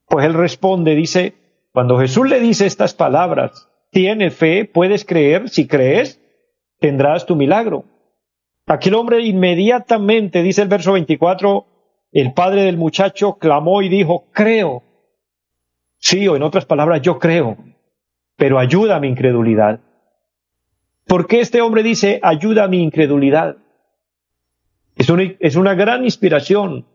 Pues 0.09 0.25
él 0.25 0.33
responde, 0.33 0.95
dice, 0.95 1.35
cuando 1.73 1.99
Jesús 1.99 2.27
le 2.27 2.41
dice 2.41 2.65
estas 2.65 2.95
palabras, 2.95 3.69
tiene 3.91 4.31
fe, 4.31 4.65
puedes 4.65 5.05
creer, 5.05 5.51
si 5.51 5.67
crees, 5.67 6.23
tendrás 6.81 7.27
tu 7.27 7.37
milagro. 7.37 7.85
Aquel 8.65 8.95
hombre 8.95 9.21
inmediatamente, 9.27 10.43
dice 10.43 10.63
el 10.63 10.69
verso 10.69 10.95
24, 10.95 11.67
el 12.13 12.33
padre 12.33 12.63
del 12.63 12.79
muchacho 12.79 13.35
clamó 13.35 13.83
y 13.83 13.91
dijo, 13.91 14.25
creo. 14.33 14.83
Sí, 15.99 16.27
o 16.29 16.35
en 16.35 16.45
otras 16.45 16.65
palabras, 16.65 17.03
yo 17.03 17.19
creo, 17.19 17.59
pero 18.37 18.59
ayuda 18.59 18.97
a 18.97 19.01
mi 19.01 19.09
incredulidad. 19.09 19.81
¿Por 21.07 21.27
qué 21.27 21.41
este 21.41 21.61
hombre 21.61 21.83
dice, 21.83 22.21
ayuda 22.23 22.65
a 22.65 22.69
mi 22.69 22.83
incredulidad? 22.83 23.59
Es 24.97 25.11
una, 25.11 25.35
es 25.41 25.57
una 25.57 25.75
gran 25.75 26.05
inspiración, 26.05 26.87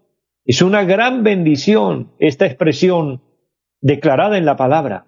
es 0.45 0.61
una 0.61 0.83
gran 0.83 1.23
bendición 1.23 2.11
esta 2.19 2.45
expresión 2.45 3.21
declarada 3.81 4.37
en 4.37 4.45
la 4.45 4.55
palabra, 4.55 5.05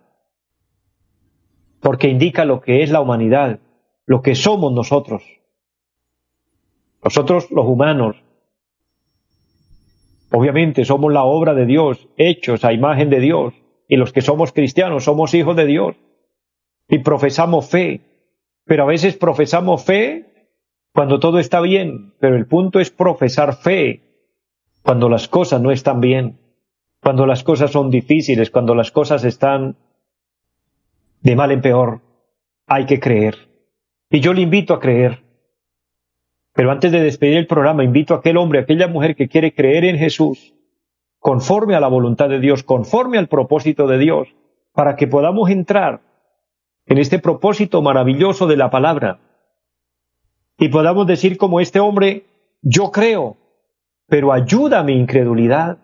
porque 1.80 2.10
indica 2.10 2.45
lo 2.45 2.62
que 2.62 2.84
es 2.84 2.91
la 2.91 3.01
humanidad, 3.01 3.60
lo 4.06 4.21
que 4.21 4.36
somos 4.36 4.73
nosotros. 4.73 5.23
Nosotros 7.04 7.49
los 7.49 7.65
humanos, 7.65 8.17
obviamente 10.32 10.86
somos 10.86 11.12
la 11.12 11.23
obra 11.23 11.54
de 11.54 11.65
Dios, 11.65 12.08
hechos 12.17 12.63
a 12.63 12.73
imagen 12.73 13.10
de 13.10 13.19
Dios, 13.19 13.54
y 13.88 13.95
los 13.95 14.13
que 14.13 14.21
somos 14.21 14.51
cristianos 14.51 15.06
somos 15.06 15.34
hijos 15.34 15.56
de 15.56 15.65
Dios, 15.65 15.95
y 16.88 16.99
profesamos 16.99 17.69
fe, 17.69 18.01
pero 18.65 18.84
a 18.84 18.88
veces 18.88 19.17
profesamos 19.17 19.84
fe 19.84 20.31
cuando 20.93 21.19
todo 21.19 21.39
está 21.39 21.62
bien, 21.62 22.13
pero 22.19 22.36
el 22.36 22.47
punto 22.47 22.80
es 22.80 22.91
profesar 22.91 23.56
fe 23.56 24.01
cuando 24.84 25.10
las 25.10 25.27
cosas 25.27 25.62
no 25.62 25.71
están 25.71 26.01
bien, 26.01 26.39
cuando 27.01 27.25
las 27.25 27.43
cosas 27.43 27.71
son 27.71 27.89
difíciles, 27.89 28.51
cuando 28.51 28.75
las 28.75 28.91
cosas 28.91 29.23
están 29.23 29.77
de 31.21 31.36
mal 31.36 31.51
en 31.51 31.62
peor. 31.62 32.01
Hay 32.67 32.86
que 32.86 32.99
creer. 32.99 33.36
Y 34.10 34.19
yo 34.19 34.34
le 34.34 34.41
invito 34.41 34.73
a 34.73 34.80
creer. 34.80 35.23
Pero 36.54 36.71
antes 36.71 36.91
de 36.91 37.01
despedir 37.01 37.38
el 37.38 37.47
programa, 37.47 37.84
invito 37.84 38.13
a 38.13 38.17
aquel 38.17 38.38
hombre, 38.38 38.60
a 38.60 38.63
aquella 38.63 38.88
mujer 38.88 39.15
que 39.15 39.30
quiere 39.30 39.54
creer 39.54 39.86
en 39.86 39.97
Jesús, 39.97 40.54
conforme 41.19 41.75
a 41.75 41.80
la 41.80 41.88
voluntad 41.88 42.27
de 42.27 42.39
Dios, 42.39 42.63
conforme 42.63 43.17
al 43.17 43.27
propósito 43.27 43.88
de 43.88 43.97
Dios, 43.97 44.36
para 44.73 44.95
que 44.95 45.08
podamos 45.08 45.49
entrar 45.49 46.01
en 46.86 46.97
este 46.97 47.19
propósito 47.19 47.82
maravilloso 47.82 48.47
de 48.47 48.58
la 48.58 48.69
palabra, 48.69 49.19
y 50.62 50.69
podamos 50.69 51.08
decir 51.08 51.38
como 51.38 51.60
este 51.60 51.80
hombre, 51.80 52.28
yo 52.62 52.91
creo, 52.91 53.36
pero 54.06 54.32
ayuda 54.32 54.84
mi 54.84 54.93
incredulidad. 54.93 55.80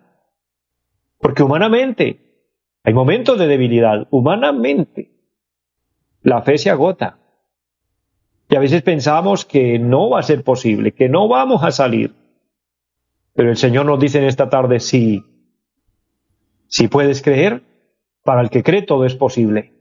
Porque 1.18 1.42
humanamente 1.42 2.20
hay 2.84 2.94
momentos 2.94 3.40
de 3.40 3.48
debilidad, 3.48 4.06
humanamente 4.10 5.10
la 6.22 6.42
fe 6.42 6.58
se 6.58 6.70
agota. 6.70 7.18
Y 8.48 8.54
a 8.54 8.60
veces 8.60 8.82
pensamos 8.82 9.44
que 9.44 9.80
no 9.80 10.10
va 10.10 10.20
a 10.20 10.22
ser 10.22 10.44
posible, 10.44 10.92
que 10.92 11.08
no 11.08 11.26
vamos 11.26 11.64
a 11.64 11.72
salir. 11.72 12.14
Pero 13.34 13.50
el 13.50 13.56
Señor 13.56 13.84
nos 13.84 13.98
dice 13.98 14.18
en 14.18 14.26
esta 14.26 14.48
tarde, 14.48 14.78
sí, 14.78 15.24
si 16.68 16.86
puedes 16.86 17.20
creer, 17.20 17.64
para 18.22 18.42
el 18.42 18.48
que 18.48 18.62
cree 18.62 18.82
todo 18.82 19.06
es 19.06 19.16
posible. 19.16 19.72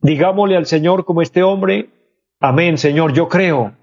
Digámosle 0.00 0.56
al 0.56 0.66
Señor 0.66 1.04
como 1.04 1.22
este 1.22 1.44
hombre, 1.44 1.90
amén, 2.40 2.76
Señor, 2.76 3.12
yo 3.12 3.28
creo, 3.28 3.76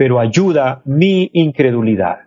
pero 0.00 0.18
ayuda 0.18 0.80
mi 0.86 1.28
incredulidad. 1.34 2.20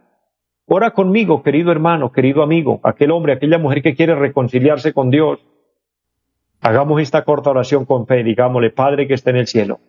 Ora 0.68 0.92
conmigo, 0.92 1.42
querido 1.42 1.72
hermano, 1.72 2.12
querido 2.12 2.44
amigo, 2.44 2.80
aquel 2.84 3.10
hombre, 3.10 3.34
aquella 3.34 3.58
mujer 3.58 3.82
que 3.82 3.96
quiere 3.96 4.14
reconciliarse 4.14 4.94
con 4.94 5.10
Dios. 5.10 5.40
Hagamos 6.62 7.02
esta 7.02 7.24
corta 7.26 7.50
oración 7.50 7.86
con 7.86 8.06
fe, 8.06 8.24
digámosle, 8.24 8.70
Padre 8.70 9.08
que 9.08 9.16
está 9.16 9.32
en 9.32 9.38
el 9.38 9.48
cielo. 9.48 9.80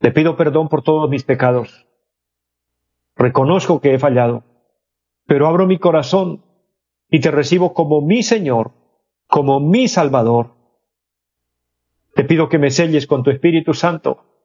Le 0.00 0.12
pido 0.12 0.34
perdón 0.34 0.70
por 0.70 0.80
todos 0.80 1.10
mis 1.10 1.24
pecados. 1.24 1.86
Reconozco 3.14 3.82
que 3.82 3.92
he 3.92 3.98
fallado, 3.98 4.44
pero 5.26 5.46
abro 5.46 5.66
mi 5.66 5.78
corazón 5.78 6.42
y 7.10 7.20
te 7.20 7.30
recibo 7.30 7.74
como 7.74 8.00
mi 8.00 8.22
Señor, 8.22 8.72
como 9.26 9.60
mi 9.60 9.88
Salvador. 9.88 10.54
Te 12.14 12.24
pido 12.24 12.48
que 12.48 12.58
me 12.58 12.70
selles 12.70 13.06
con 13.06 13.22
tu 13.22 13.28
Espíritu 13.28 13.74
Santo 13.74 14.35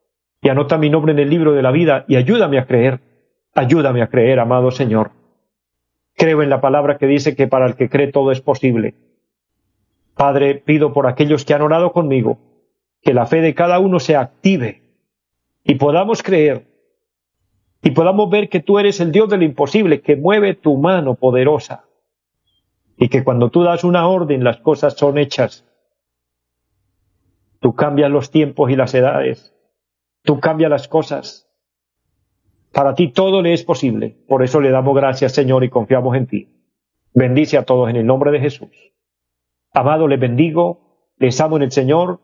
y 0.42 0.48
anota 0.48 0.76
mi 0.76 0.90
nombre 0.90 1.12
en 1.12 1.20
el 1.20 1.30
libro 1.30 1.52
de 1.52 1.62
la 1.62 1.70
vida 1.70 2.04
y 2.08 2.16
ayúdame 2.16 2.58
a 2.58 2.66
creer. 2.66 3.00
Ayúdame 3.54 4.02
a 4.02 4.08
creer, 4.08 4.40
amado 4.40 4.72
Señor. 4.72 5.12
Creo 6.16 6.42
en 6.42 6.50
la 6.50 6.60
palabra 6.60 6.98
que 6.98 7.06
dice 7.06 7.36
que 7.36 7.46
para 7.46 7.66
el 7.66 7.76
que 7.76 7.88
cree 7.88 8.10
todo 8.10 8.32
es 8.32 8.40
posible. 8.40 8.94
Padre, 10.16 10.56
pido 10.56 10.92
por 10.92 11.06
aquellos 11.06 11.44
que 11.44 11.54
han 11.54 11.62
orado 11.62 11.92
conmigo, 11.92 12.38
que 13.02 13.14
la 13.14 13.26
fe 13.26 13.40
de 13.40 13.54
cada 13.54 13.78
uno 13.78 14.00
se 14.00 14.16
active 14.16 14.82
y 15.64 15.76
podamos 15.76 16.22
creer 16.22 16.66
y 17.80 17.92
podamos 17.92 18.28
ver 18.28 18.48
que 18.48 18.60
tú 18.60 18.78
eres 18.78 19.00
el 19.00 19.12
Dios 19.12 19.28
de 19.28 19.38
lo 19.38 19.44
imposible, 19.44 20.02
que 20.02 20.16
mueve 20.16 20.54
tu 20.54 20.76
mano 20.76 21.14
poderosa 21.14 21.84
y 22.96 23.08
que 23.08 23.22
cuando 23.22 23.50
tú 23.50 23.62
das 23.62 23.84
una 23.84 24.08
orden 24.08 24.42
las 24.42 24.56
cosas 24.58 24.96
son 24.96 25.18
hechas. 25.18 25.64
Tú 27.60 27.76
cambias 27.76 28.10
los 28.10 28.32
tiempos 28.32 28.70
y 28.70 28.76
las 28.76 28.92
edades 28.94 29.52
Tú 30.22 30.40
cambias 30.40 30.70
las 30.70 30.88
cosas. 30.88 31.48
Para 32.72 32.94
ti 32.94 33.08
todo 33.08 33.42
le 33.42 33.52
es 33.52 33.64
posible. 33.64 34.16
Por 34.28 34.42
eso 34.42 34.60
le 34.60 34.70
damos 34.70 34.94
gracias, 34.94 35.32
Señor, 35.32 35.64
y 35.64 35.68
confiamos 35.68 36.16
en 36.16 36.26
ti. 36.26 36.48
Bendice 37.14 37.58
a 37.58 37.64
todos 37.64 37.90
en 37.90 37.96
el 37.96 38.06
nombre 38.06 38.30
de 38.30 38.40
Jesús. 38.40 38.70
Amado, 39.74 40.08
les 40.08 40.18
bendigo, 40.18 41.12
les 41.18 41.38
amo 41.40 41.56
en 41.56 41.64
el 41.64 41.72
Señor. 41.72 42.20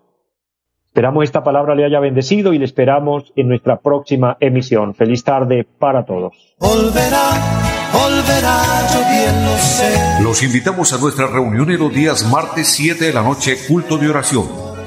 Esperamos 0.87 1.24
esta 1.24 1.44
palabra 1.44 1.74
le 1.74 1.84
haya 1.84 2.00
bendecido 2.00 2.52
y 2.54 2.58
le 2.58 2.64
esperamos 2.64 3.32
en 3.37 3.48
nuestra 3.48 3.80
próxima 3.80 4.37
emisión. 4.40 4.94
Feliz 4.94 5.22
tarde 5.22 5.64
para 5.64 6.04
todos. 6.04 6.56
Los 10.22 10.42
invitamos 10.42 10.92
a 10.92 10.98
nuestra 10.98 11.26
reunión 11.26 11.70
en 11.70 11.78
los 11.78 11.92
días 11.92 12.30
martes 12.30 12.68
7 12.68 13.04
de 13.04 13.12
la 13.12 13.22
noche, 13.22 13.56
culto 13.68 13.98
de 13.98 14.08
oración 14.08 14.67